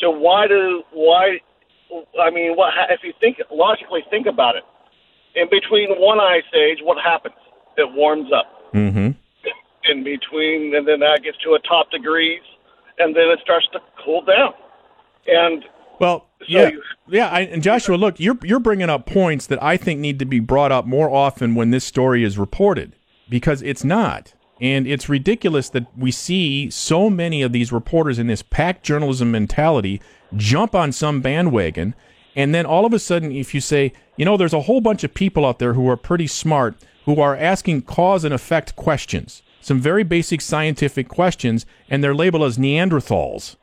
[0.00, 1.38] to why do why
[2.20, 4.64] I mean, what if you think logically think about it?
[5.34, 7.34] In between one ice age, what happens?
[7.76, 8.72] It warms up.
[8.72, 9.10] Mm-hmm.
[9.90, 12.42] In between, and then that gets to a top degrees,
[12.98, 14.52] and then it starts to cool down.
[15.26, 15.64] And
[15.98, 16.70] Well, yeah,
[17.06, 17.28] yeah.
[17.28, 20.40] I, and Joshua, look, you're you're bringing up points that I think need to be
[20.40, 22.96] brought up more often when this story is reported,
[23.28, 28.26] because it's not, and it's ridiculous that we see so many of these reporters in
[28.26, 30.00] this pack journalism mentality
[30.36, 31.94] jump on some bandwagon,
[32.34, 35.04] and then all of a sudden, if you say, you know, there's a whole bunch
[35.04, 39.42] of people out there who are pretty smart who are asking cause and effect questions,
[39.62, 43.56] some very basic scientific questions, and they're labeled as Neanderthals.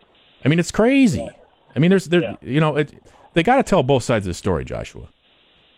[0.43, 1.29] I mean, it's crazy.
[1.75, 2.91] I mean, there's there, you know, it,
[3.33, 5.09] they got to tell both sides of the story, Joshua.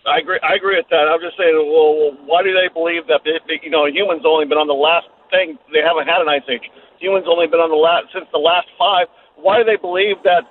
[0.08, 0.40] I agree.
[0.42, 1.06] I agree with that.
[1.12, 1.54] I'm just saying.
[1.54, 3.22] Well, why do they believe that?
[3.28, 5.58] They, you know, humans only been on the last thing.
[5.74, 6.64] They haven't had an ice age.
[7.00, 9.08] Humans only been on the last since the last five.
[9.36, 10.48] Why do they believe that?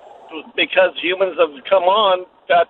[0.54, 2.66] Because humans have come on, that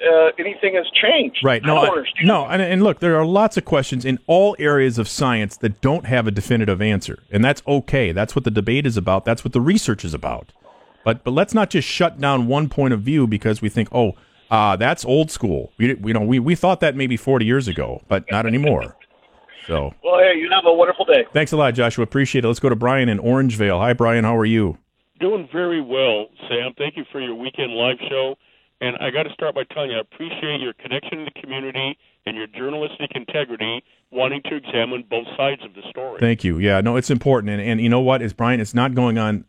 [0.00, 1.38] uh, anything has changed.
[1.44, 1.62] Right?
[1.62, 2.26] No, I I- don't understand.
[2.28, 5.80] no, and, and look, there are lots of questions in all areas of science that
[5.80, 8.12] don't have a definitive answer, and that's okay.
[8.12, 9.24] That's what the debate is about.
[9.24, 10.52] That's what the research is about.
[11.04, 14.14] But but let's not just shut down one point of view because we think, oh,
[14.52, 15.72] uh, that's old school.
[15.78, 18.96] We you know we we thought that maybe 40 years ago, but not anymore.
[19.66, 21.24] So Well, hey, you have a wonderful day.
[21.32, 22.02] thanks a lot, Joshua.
[22.04, 22.48] Appreciate it.
[22.48, 23.78] Let's go to Brian in Orangevale.
[23.78, 24.24] Hi, Brian.
[24.24, 24.76] How are you?
[25.20, 26.72] Doing very well, Sam.
[26.76, 28.34] Thank you for your weekend live show.
[28.80, 31.96] And I got to start by telling you, I appreciate your connection to the community
[32.26, 36.18] and your journalistic integrity wanting to examine both sides of the story.
[36.18, 36.58] Thank you.
[36.58, 38.58] Yeah, no, it's important, and and you know what is Brian?
[38.60, 39.44] It's not going on.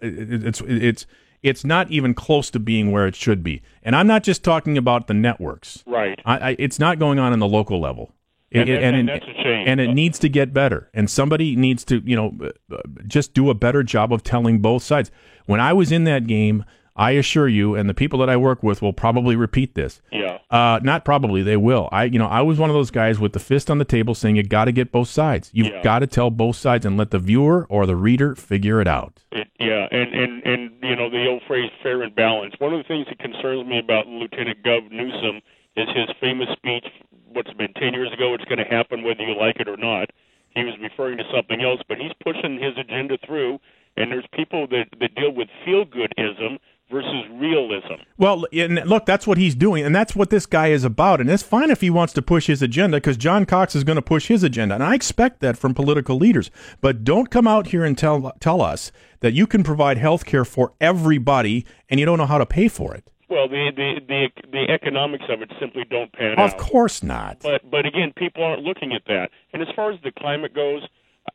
[0.00, 1.06] It's it's
[1.42, 3.62] it's not even close to being where it should be.
[3.82, 5.82] And I'm not just talking about the networks.
[5.86, 6.20] Right.
[6.24, 8.12] I, I, it's not going on in the local level.
[8.52, 9.64] And, It- and, and- that's a shame.
[9.68, 10.88] and it needs to get better.
[10.94, 12.34] And somebody needs to, you know,
[12.72, 12.76] uh,
[13.06, 15.10] just do a better job of telling both sides.
[15.46, 16.64] When I was in that game,
[16.96, 20.00] I assure you, and the people that I work with will probably repeat this.
[20.10, 20.38] Yeah.
[20.50, 21.88] Uh, not probably, they will.
[21.92, 24.14] I, you know, I was one of those guys with the fist on the table
[24.14, 25.50] saying you got to get both sides.
[25.52, 25.82] You've Yeah.
[25.82, 29.24] got to tell both sides and let the viewer or the reader figure it out.
[29.32, 32.78] It, yeah, and, and and you know the old phrase "fair and balanced." One of
[32.78, 35.40] the things that concerns me about Lieutenant Gov Newsom
[35.76, 36.86] is his famous speech.
[37.32, 38.32] What's been ten years ago?
[38.34, 40.10] It's going to happen whether you like it or not.
[40.54, 43.58] He was referring to something else, but he's pushing his agenda through.
[43.98, 46.58] And there's people that that deal with feel goodism
[46.90, 47.94] versus realism.
[48.16, 51.20] Well, and look, that's what he's doing, and that's what this guy is about.
[51.20, 53.96] And it's fine if he wants to push his agenda, because John Cox is going
[53.96, 56.50] to push his agenda, and I expect that from political leaders.
[56.80, 60.44] But don't come out here and tell tell us that you can provide health care
[60.44, 63.04] for everybody, and you don't know how to pay for it.
[63.28, 66.54] Well, the the the, the economics of it simply don't pan Of out.
[66.54, 67.40] Of course not.
[67.40, 69.30] But but again, people aren't looking at that.
[69.52, 70.82] And as far as the climate goes,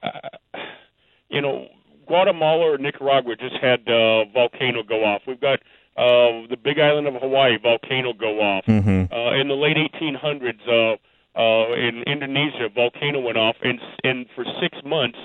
[0.01, 0.57] uh,
[1.29, 1.67] you know,
[2.11, 5.21] Guatemala or Nicaragua just had uh, volcano go off.
[5.25, 5.59] We've got
[5.95, 8.65] uh, the Big Island of Hawaii volcano go off.
[8.65, 9.07] Mhm.
[9.11, 10.97] Uh, in the late 1800s, uh,
[11.39, 15.19] uh, in Indonesia, volcano went off, and and for six months,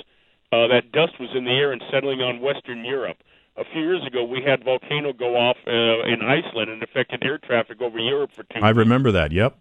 [0.53, 3.19] uh, that dust was in the air and settling on Western Europe.
[3.57, 7.39] A few years ago, we had volcano go off uh, in Iceland and affected air
[7.39, 9.33] traffic over Europe for two I remember that.
[9.33, 9.57] Yep.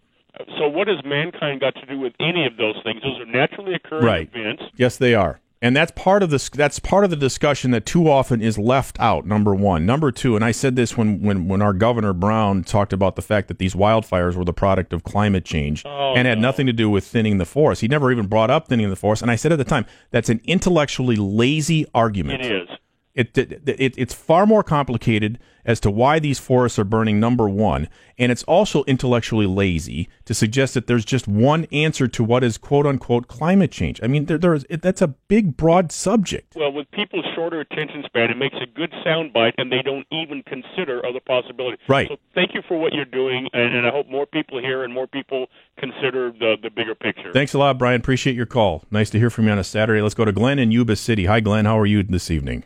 [0.58, 3.00] so what has mankind got to do with any of those things?
[3.02, 4.28] Those are naturally occurring Right.
[4.34, 4.62] events.
[4.76, 5.40] Yes, they are.
[5.66, 6.48] And that's part of this.
[6.48, 9.26] That's part of the discussion that too often is left out.
[9.26, 12.92] Number one, number two, and I said this when when when our governor Brown talked
[12.92, 16.38] about the fact that these wildfires were the product of climate change Oh, and had
[16.38, 17.80] nothing to do with thinning the forest.
[17.80, 19.22] He never even brought up thinning the forest.
[19.22, 22.44] And I said at the time that's an intellectually lazy argument.
[22.44, 22.68] It is.
[23.16, 27.18] It, it, it it's far more complicated as to why these forests are burning.
[27.18, 27.88] Number one,
[28.18, 32.58] and it's also intellectually lazy to suggest that there's just one answer to what is
[32.58, 33.98] quote unquote climate change.
[34.02, 36.54] I mean, there, there is it, that's a big, broad subject.
[36.54, 40.42] Well, with people's shorter attention span, it makes a good soundbite, and they don't even
[40.42, 41.80] consider other possibilities.
[41.88, 42.08] Right.
[42.08, 44.92] So thank you for what you're doing, and, and I hope more people hear and
[44.92, 45.46] more people
[45.78, 47.32] consider the the bigger picture.
[47.32, 47.98] Thanks a lot, Brian.
[47.98, 48.84] Appreciate your call.
[48.90, 50.02] Nice to hear from you on a Saturday.
[50.02, 51.24] Let's go to Glenn in Yuba City.
[51.24, 51.64] Hi, Glenn.
[51.64, 52.64] How are you this evening?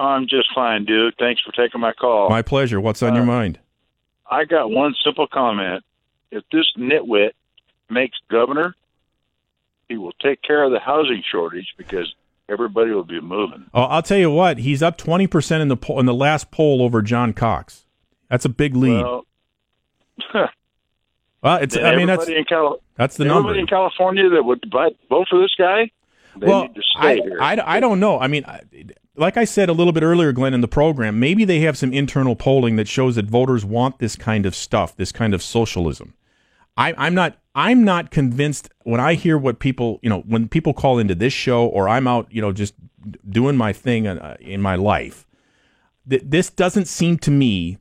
[0.00, 1.14] I'm just fine, dude.
[1.18, 2.28] Thanks for taking my call.
[2.30, 2.80] My pleasure.
[2.80, 3.58] What's on your Uh, mind?
[4.30, 5.82] I got one simple comment.
[6.30, 7.30] If this nitwit
[7.90, 8.74] makes governor,
[9.88, 12.14] he will take care of the housing shortage because
[12.48, 13.64] everybody will be moving.
[13.74, 14.58] Oh, I'll tell you what.
[14.58, 17.86] He's up twenty percent in the poll, in the last poll over John Cox.
[18.28, 19.02] That's a big lead.
[19.02, 19.26] Well,
[21.42, 21.76] Well, it's.
[21.76, 23.58] I mean, that's Cali- that's the everybody number.
[23.60, 25.90] in California that would vote vote for this guy,
[26.36, 27.38] they well, need to stay I, here.
[27.40, 28.18] I, I don't know.
[28.18, 28.60] I mean, I-
[29.18, 31.92] like I said a little bit earlier, Glenn, in the program, maybe they have some
[31.92, 36.14] internal polling that shows that voters want this kind of stuff, this kind of socialism.
[36.76, 37.36] I, I'm not.
[37.54, 41.32] I'm not convinced when I hear what people, you know, when people call into this
[41.32, 42.74] show or I'm out, you know, just
[43.28, 45.26] doing my thing uh, in my life.
[46.06, 47.78] That this doesn't seem to me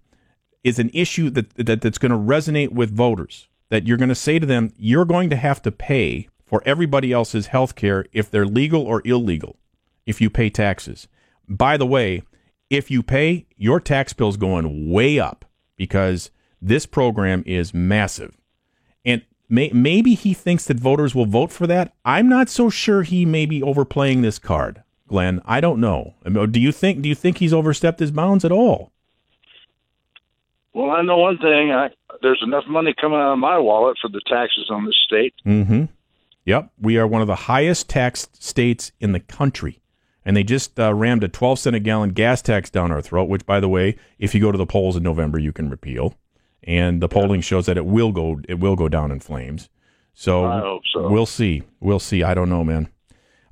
[0.63, 3.47] is an issue that, that that's going to resonate with voters.
[3.69, 7.11] That you're going to say to them, you're going to have to pay for everybody
[7.13, 9.57] else's health care if they're legal or illegal,
[10.07, 11.07] if you pay taxes.
[11.47, 12.23] By the way,
[12.69, 15.45] if you pay, your tax bill's going way up
[15.75, 18.35] because this program is massive.
[19.05, 21.93] And may, maybe he thinks that voters will vote for that.
[22.03, 25.41] I'm not so sure he may be overplaying this card, Glenn.
[25.45, 26.15] I don't know.
[26.25, 27.01] Do you think?
[27.01, 28.91] Do you think he's overstepped his bounds at all?
[30.77, 31.71] well, I know one thing.
[31.71, 31.89] I,
[32.21, 35.33] there's enough money coming out of my wallet for the taxes on this state.
[35.43, 35.85] Mm-hmm.
[36.45, 39.81] Yep, we are one of the highest taxed states in the country,
[40.27, 43.29] and they just uh, rammed a 12 cent a gallon gas tax down our throat.
[43.29, 46.15] Which, by the way, if you go to the polls in November, you can repeal,
[46.63, 49.69] and the polling shows that it will go it will go down in flames.
[50.13, 51.07] So, so.
[51.09, 51.63] we'll see.
[51.79, 52.23] We'll see.
[52.23, 52.89] I don't know, man.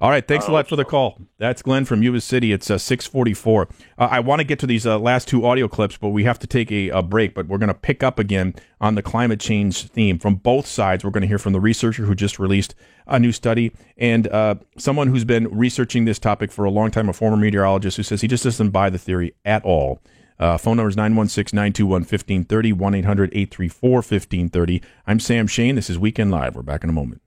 [0.02, 1.18] All right, thanks a lot for the call.
[1.38, 2.52] That's Glenn from Yuba City.
[2.52, 3.70] It's uh, 644.
[3.98, 6.38] Uh, I want to get to these uh, last two audio clips, but we have
[6.40, 7.34] to take a, a break.
[7.34, 11.06] But we're going to pick up again on the climate change theme from both sides.
[11.06, 12.76] We're going to hear from the researcher who just released
[13.08, 17.08] a new study and uh, someone who's been researching this topic for a long time,
[17.08, 20.02] a former meteorologist who says he just doesn't buy the theory at all.
[20.38, 24.82] Uh, phone number is 916 921 1530, 1 800 834 1530.
[25.08, 25.76] I'm Sam Shane.
[25.76, 26.56] This is Weekend Live.
[26.56, 27.22] We're back in a moment.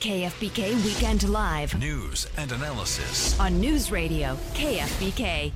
[0.00, 3.38] KFBK Weekend Live News and analysis.
[3.38, 5.52] on News Radio KFBK.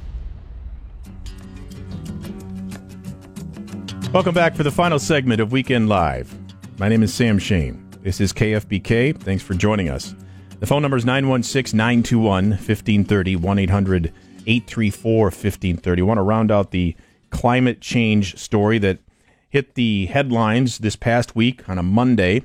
[4.13, 6.37] Welcome back for the final segment of Weekend Live.
[6.79, 7.89] My name is Sam Shane.
[8.03, 9.19] This is KFBK.
[9.19, 10.15] Thanks for joining us.
[10.61, 14.13] The phone number is 916 921 1530 1 800
[14.47, 16.03] 834 1530.
[16.03, 16.95] want to round out the
[17.31, 18.99] climate change story that
[19.49, 22.43] hit the headlines this past week on a Monday.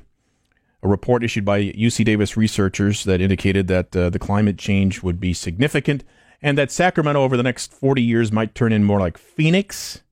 [0.81, 5.19] A report issued by UC Davis researchers that indicated that uh, the climate change would
[5.19, 6.03] be significant
[6.41, 10.03] and that Sacramento over the next 40 years might turn in more like Phoenix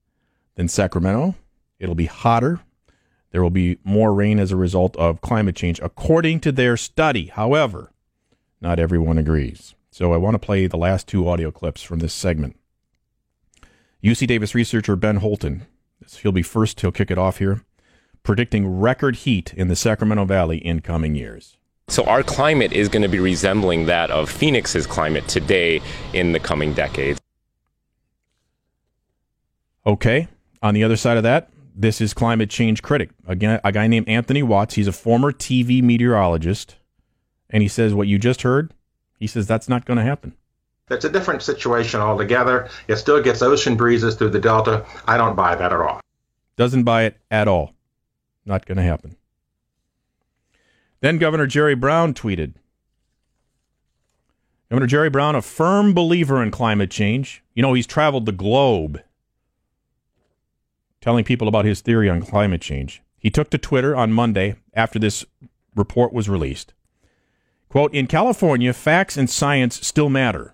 [0.55, 1.35] than Sacramento.
[1.79, 2.59] It'll be hotter.
[3.31, 7.27] There will be more rain as a result of climate change, according to their study.
[7.27, 7.91] However,
[8.59, 9.75] not everyone agrees.
[9.91, 12.57] So I want to play the last two audio clips from this segment.
[14.03, 15.61] UC Davis researcher Ben Houlton,
[16.21, 17.63] he'll be first, he'll kick it off here,
[18.27, 21.55] predicting record heat in the Sacramento Valley in coming years.
[21.87, 25.81] So our climate is going to be resembling that of Phoenix's climate today
[26.11, 27.21] in the coming decades.
[29.85, 30.27] Okay.
[30.61, 34.09] On the other side of that, this is climate change critic, again, a guy named
[34.09, 34.75] Anthony Watts.
[34.75, 36.75] He's a former TV meteorologist,
[37.49, 38.73] and he says what you just heard.
[39.21, 40.35] He says that's not going to happen.
[40.89, 42.67] It's a different situation altogether.
[42.89, 44.85] It still gets ocean breezes through the delta.
[45.05, 46.01] I don't buy that at all.
[46.57, 47.76] Doesn't buy it at all.
[48.47, 49.17] Not going to happen.
[51.01, 52.53] Then Governor Jerry Brown tweeted
[54.69, 57.43] Governor Jerry Brown, a firm believer in climate change.
[57.53, 59.01] You know, he's traveled the globe
[60.99, 63.01] telling people about his theory on climate change.
[63.17, 65.25] He took to Twitter on Monday after this
[65.75, 66.73] report was released.
[67.69, 70.53] Quote In California, facts and science still matter.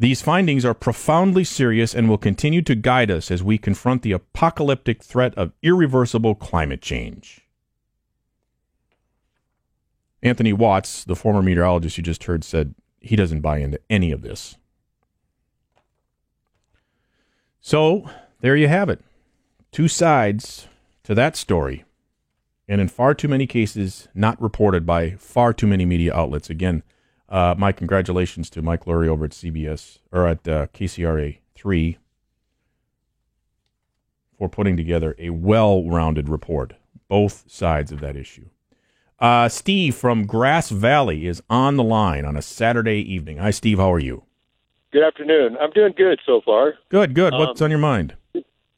[0.00, 4.12] These findings are profoundly serious and will continue to guide us as we confront the
[4.12, 7.40] apocalyptic threat of irreversible climate change.
[10.22, 14.22] Anthony Watts, the former meteorologist you just heard, said he doesn't buy into any of
[14.22, 14.56] this.
[17.60, 18.08] So
[18.40, 19.00] there you have it.
[19.72, 20.68] Two sides
[21.04, 21.84] to that story.
[22.68, 26.50] And in far too many cases, not reported by far too many media outlets.
[26.50, 26.82] Again,
[27.28, 31.98] uh, my congratulations to Mike Luery over at CBS or at uh, KCRA 3
[34.38, 36.74] for putting together a well rounded report,
[37.08, 38.46] both sides of that issue.
[39.18, 43.38] Uh, Steve from Grass Valley is on the line on a Saturday evening.
[43.38, 43.78] Hi, Steve.
[43.78, 44.22] How are you?
[44.92, 45.56] Good afternoon.
[45.60, 46.74] I'm doing good so far.
[46.88, 47.32] Good, good.
[47.34, 48.14] What's Um, on your mind?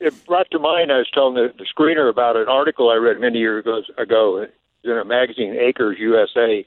[0.01, 3.21] It brought to mind, I was telling the, the screener about an article I read
[3.21, 4.47] many years ago, ago
[4.83, 6.67] in a magazine, Acres USA,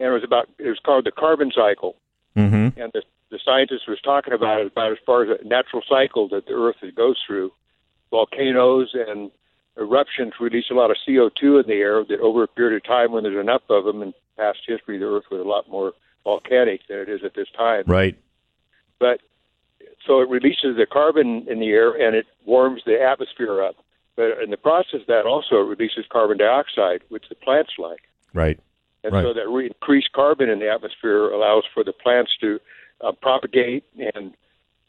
[0.00, 1.96] and it was about, it was called The Carbon Cycle.
[2.36, 2.80] Mm-hmm.
[2.80, 6.28] And the, the scientist was talking about it, about as far as a natural cycle
[6.28, 7.52] that the Earth goes through.
[8.10, 9.30] Volcanoes and
[9.76, 13.12] eruptions release a lot of CO2 in the air that over a period of time,
[13.12, 15.92] when there's enough of them in past history, the Earth was a lot more
[16.24, 17.84] volcanic than it is at this time.
[17.86, 18.16] Right.
[18.98, 19.20] But
[20.06, 23.76] so it releases the carbon in the air and it warms the atmosphere up.
[24.16, 28.02] But in the process of that, also it releases carbon dioxide, which the plants like.
[28.34, 28.58] Right.
[29.08, 29.24] And Right.
[29.24, 32.60] so that re- increased carbon in the atmosphere allows for the plants to
[33.00, 34.34] uh, propagate and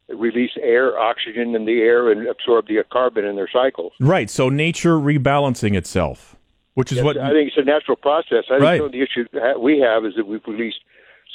[0.10, 3.94] release air, oxygen in the air, and absorb the carbon in their cycles.
[4.02, 4.30] Right.
[4.30, 6.36] So nature rebalancing itself,
[6.74, 8.44] which is Yes, what I think it's a natural process.
[8.52, 8.82] I Right.
[8.82, 9.26] think the issue
[9.58, 10.80] we have is that we've released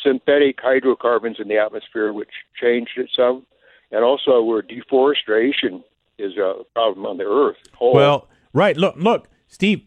[0.02, 2.28] synthetic hydrocarbons in the atmosphere, which
[2.60, 3.46] changed it some,
[3.90, 5.82] and also where deforestation
[6.18, 7.56] is a problem on the Earth.
[7.72, 7.94] Whole.
[7.94, 8.76] Well, right.
[8.76, 9.86] Look, look, Steve.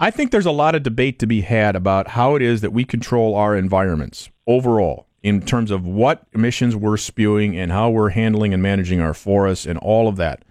[0.00, 2.72] I think there's a lot of debate to be had about how it is that
[2.72, 8.10] we control our environments overall in terms of what emissions we're spewing and how we're
[8.10, 10.44] handling and managing our forests and all of that.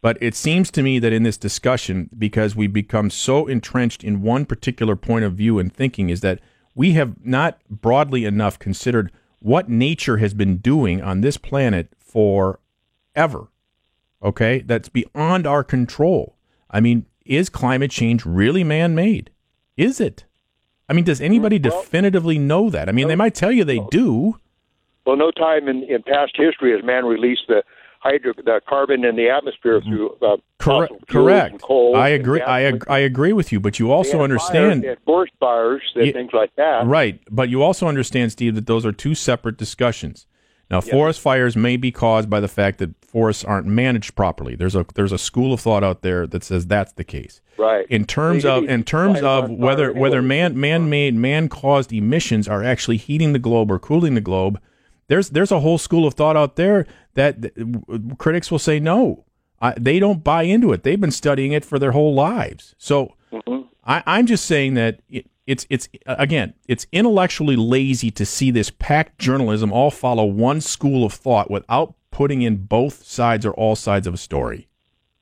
[0.00, 4.22] But it seems to me that in this discussion, because we've become so entrenched in
[4.22, 6.38] one particular point of view and thinking, is that
[6.74, 9.10] we have not broadly enough considered
[9.40, 12.60] what nature has been doing on this planet for
[13.16, 13.48] ever.
[14.22, 14.60] Okay?
[14.60, 16.36] That's beyond our control.
[16.70, 19.30] I mean, is climate change really man made?
[19.76, 20.24] Is it?
[20.88, 22.88] I mean, does anybody definitively know that?
[22.88, 24.38] I mean, they might tell you they do.
[25.06, 27.62] well, no time in, in past history has man released the
[28.00, 30.92] hydro, the carbon in the atmosphere through uh, Correct.
[31.08, 31.52] Correct.
[31.52, 31.96] and coal.
[31.96, 32.40] I agree.
[32.40, 34.82] I, ag- I agree with you, but you also understand.
[34.82, 36.86] fires, forest fires, and Yeah, things like that.
[36.86, 40.26] Right, but you also understand, Steve, that those are two separate discussions.
[40.72, 44.56] Now, forest fires may be caused by the fact that forests aren't managed properly.
[44.56, 47.40] There's a there's a school of thought out there that says that's the case.
[47.58, 47.86] Right.
[47.90, 52.64] In terms of in terms of whether whether man man made man caused emissions are
[52.64, 54.58] actually heating the globe or cooling the globe,
[55.08, 57.54] there's there's a whole school of thought out there that th-
[58.18, 59.24] critics will say no.
[59.60, 60.82] I, they don't buy into it.
[60.82, 62.74] They've been studying it for their whole lives.
[62.78, 63.62] So Mm-hmm.
[63.84, 68.70] I, I'm just saying that it, it's it's again it's intellectually lazy to see this
[68.70, 73.74] packed journalism all follow one school of thought without putting in both sides or all
[73.74, 74.68] sides of a story.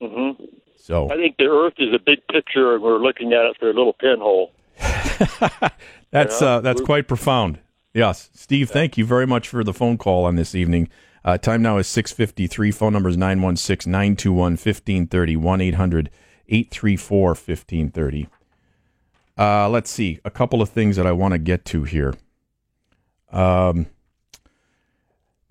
[0.03, 0.31] hmm
[0.77, 3.73] So I think the Earth is a big picture, and we're looking at it through
[3.73, 4.53] a little pinhole.
[6.11, 6.49] That's Yeah.
[6.49, 7.59] uh, that's quite profound.
[7.95, 8.71] Yes, Steve.
[8.71, 10.89] Thank you very much for the phone call on this evening.
[11.25, 12.71] Uh, time now is six fifty three.
[12.73, 16.11] Phone number is 916-921-1530, 1 800
[16.49, 18.29] 834 1530.
[19.41, 22.15] Uh, let's see a couple of things that I want to get to here.
[23.33, 23.87] Um,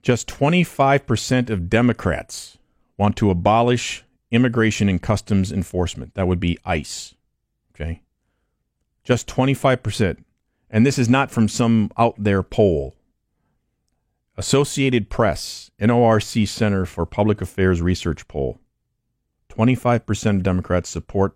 [0.03, 2.60] just twenty five percent of Democrats
[2.98, 6.14] want to abolish immigration and customs enforcement.
[6.14, 7.16] That would be ICE.
[7.74, 8.03] Okay,
[9.03, 10.24] just twenty five percent.
[10.70, 12.94] And this is not from some out there poll.
[14.38, 18.60] Associated Press, NORC Center for Public Affairs Research poll.
[19.49, 21.36] 25% of Democrats support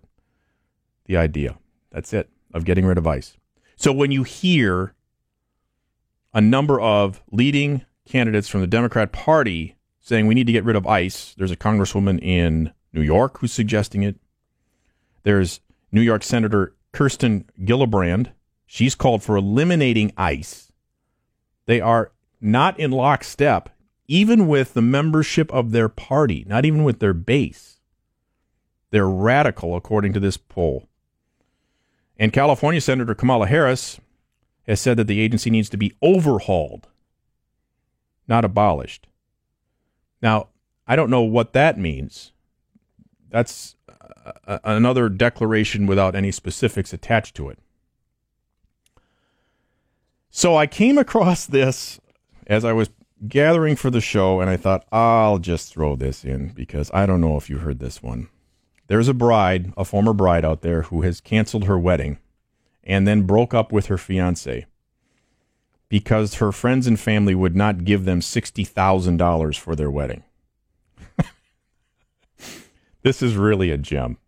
[1.06, 1.58] the idea.
[1.90, 3.36] That's it, of getting rid of ICE.
[3.76, 4.94] So when you hear
[6.32, 10.76] a number of leading candidates from the Democrat Party saying we need to get rid
[10.76, 14.16] of ICE, there's a congresswoman in New York who's suggesting it.
[15.24, 15.60] There's
[15.90, 18.32] New York Senator Kirsten Gillibrand.
[18.66, 20.70] She's called for eliminating ICE.
[21.66, 23.70] They are not in lockstep,
[24.06, 27.80] even with the membership of their party, not even with their base.
[28.90, 30.88] They're radical, according to this poll.
[32.18, 34.00] And California Senator Kamala Harris
[34.66, 36.88] has said that the agency needs to be overhauled,
[38.28, 39.06] not abolished.
[40.22, 40.48] Now,
[40.86, 42.32] I don't know what that means.
[43.30, 43.76] That's
[44.46, 47.58] another declaration without any specifics attached to it.
[50.30, 52.00] So I came across this
[52.46, 52.90] as I was
[53.28, 57.20] gathering for the show, and I thought, I'll just throw this in because I don't
[57.20, 58.28] know if you heard this one.
[58.86, 62.18] There's a bride, a former bride out there, who has canceled her wedding
[62.82, 64.66] and then broke up with her fiance
[65.88, 70.24] because her friends and family would not give them $60,000 for their wedding.
[73.02, 74.18] this is really a gem.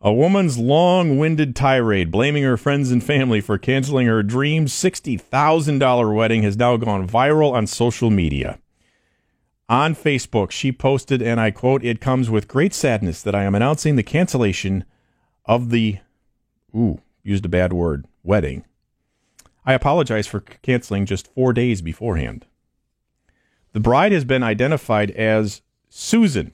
[0.00, 6.14] A woman's long winded tirade blaming her friends and family for canceling her dream $60,000
[6.14, 8.60] wedding has now gone viral on social media.
[9.68, 13.54] On Facebook, she posted, and I quote, It comes with great sadness that I am
[13.54, 14.84] announcing the cancellation
[15.44, 15.98] of the,
[16.74, 18.64] ooh, used a bad word, wedding.
[19.66, 22.46] I apologize for canceling just four days beforehand.
[23.72, 26.52] The bride has been identified as Susan.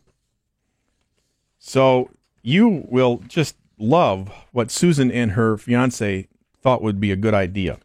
[1.61, 2.11] So
[2.43, 6.29] you will just love what Susan and her fiance
[6.61, 7.79] thought would be a good idea.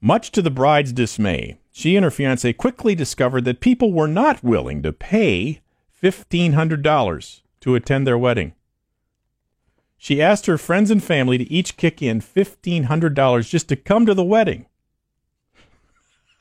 [0.00, 4.42] Much to the bride's dismay, she and her fiance quickly discovered that people were not
[4.42, 5.60] willing to pay
[6.02, 8.52] $1,500 to attend their wedding.
[9.96, 14.14] She asked her friends and family to each kick in $1,500 just to come to
[14.14, 14.66] the wedding.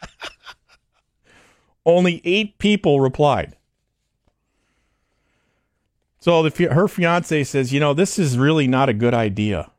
[1.85, 3.55] Only eight people replied.
[6.19, 9.69] So the, her fiance says, you know, this is really not a good idea.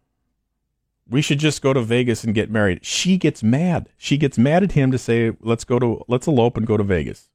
[1.10, 2.84] We should just go to Vegas and get married.
[2.84, 3.88] She gets mad.
[3.96, 6.84] She gets mad at him to say, let's go to, let's elope and go to
[6.84, 7.28] Vegas.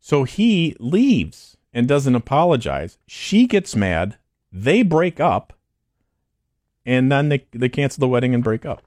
[0.00, 2.96] So he leaves and doesn't apologize.
[3.06, 4.16] She gets mad.
[4.50, 5.52] They break up.
[6.86, 8.82] And then they, they cancel the wedding and break up.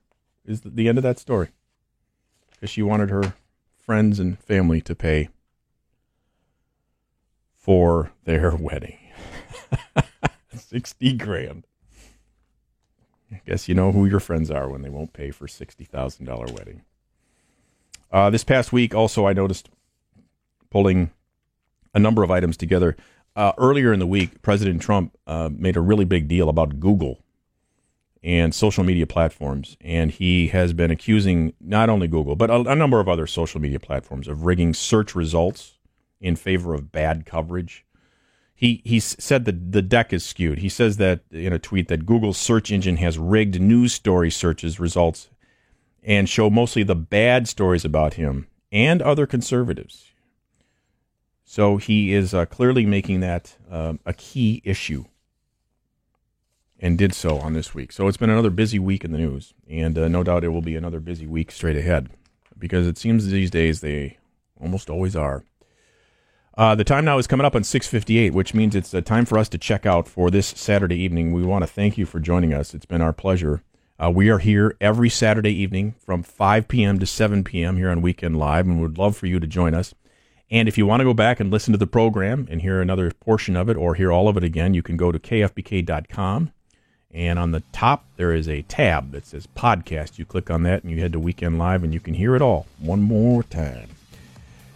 [0.45, 1.49] Is the, end of that story.
[2.51, 3.35] Because she wanted her
[3.77, 5.29] friends and family to pay
[7.55, 8.97] for their wedding.
[10.55, 11.67] 60 grand.
[13.31, 16.81] I guess you know who your friends are when they won't pay for $60,000 wedding.
[18.11, 19.69] Uh, this past week, also, I noticed
[20.69, 21.11] pulling
[21.93, 22.95] a number of items together.
[23.35, 27.19] Uh, earlier in the week, President Trump uh, made a really big deal about Google
[28.23, 29.77] and social media platforms.
[29.81, 33.61] And he has been accusing not only Google, but a, a number of other social
[33.61, 35.77] media platforms of rigging search results
[36.19, 37.85] in favor of bad coverage.
[38.59, 40.59] He he said that the deck is skewed.
[40.59, 44.81] He says that in a tweet that Google's search engine has rigged news story searches
[44.81, 45.29] results
[46.03, 50.11] and show mostly the bad stories about him and other conservatives.
[51.45, 55.05] So he is uh, clearly making that um, a key issue
[56.77, 57.93] and did so on this week.
[57.93, 60.61] So it's been another busy week in the news, and uh, no doubt it will
[60.61, 62.09] be another busy week straight ahead
[62.57, 64.17] because it seems these days they
[64.59, 65.45] almost always are.
[66.59, 69.37] Uh, the time now is coming up on 6:58, which means it's uh, time for
[69.37, 71.31] us to check out for this Saturday evening.
[71.31, 72.73] We want to thank you for joining us.
[72.73, 73.63] It's been our pleasure.
[73.97, 76.99] Uh, we are here every Saturday evening from 5 p.m.
[76.99, 77.77] to 7 p.m.
[77.77, 79.95] here on Weekend Live, and we'd love for you to join us.
[80.51, 83.09] And if you want to go back and listen to the program and hear another
[83.11, 86.51] portion of it or hear all of it again, you can go to kfbk.com.
[87.09, 90.17] And on the top, there is a tab that says podcast.
[90.17, 92.41] You click on that and you head to Weekend Live and you can hear it
[92.41, 93.91] all one more time.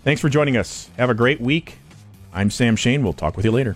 [0.04, 0.90] Thanks for joining us.
[0.98, 1.78] Have a great week.
[2.34, 3.04] I'm Sam Shane.
[3.04, 3.76] We'll talk with you later.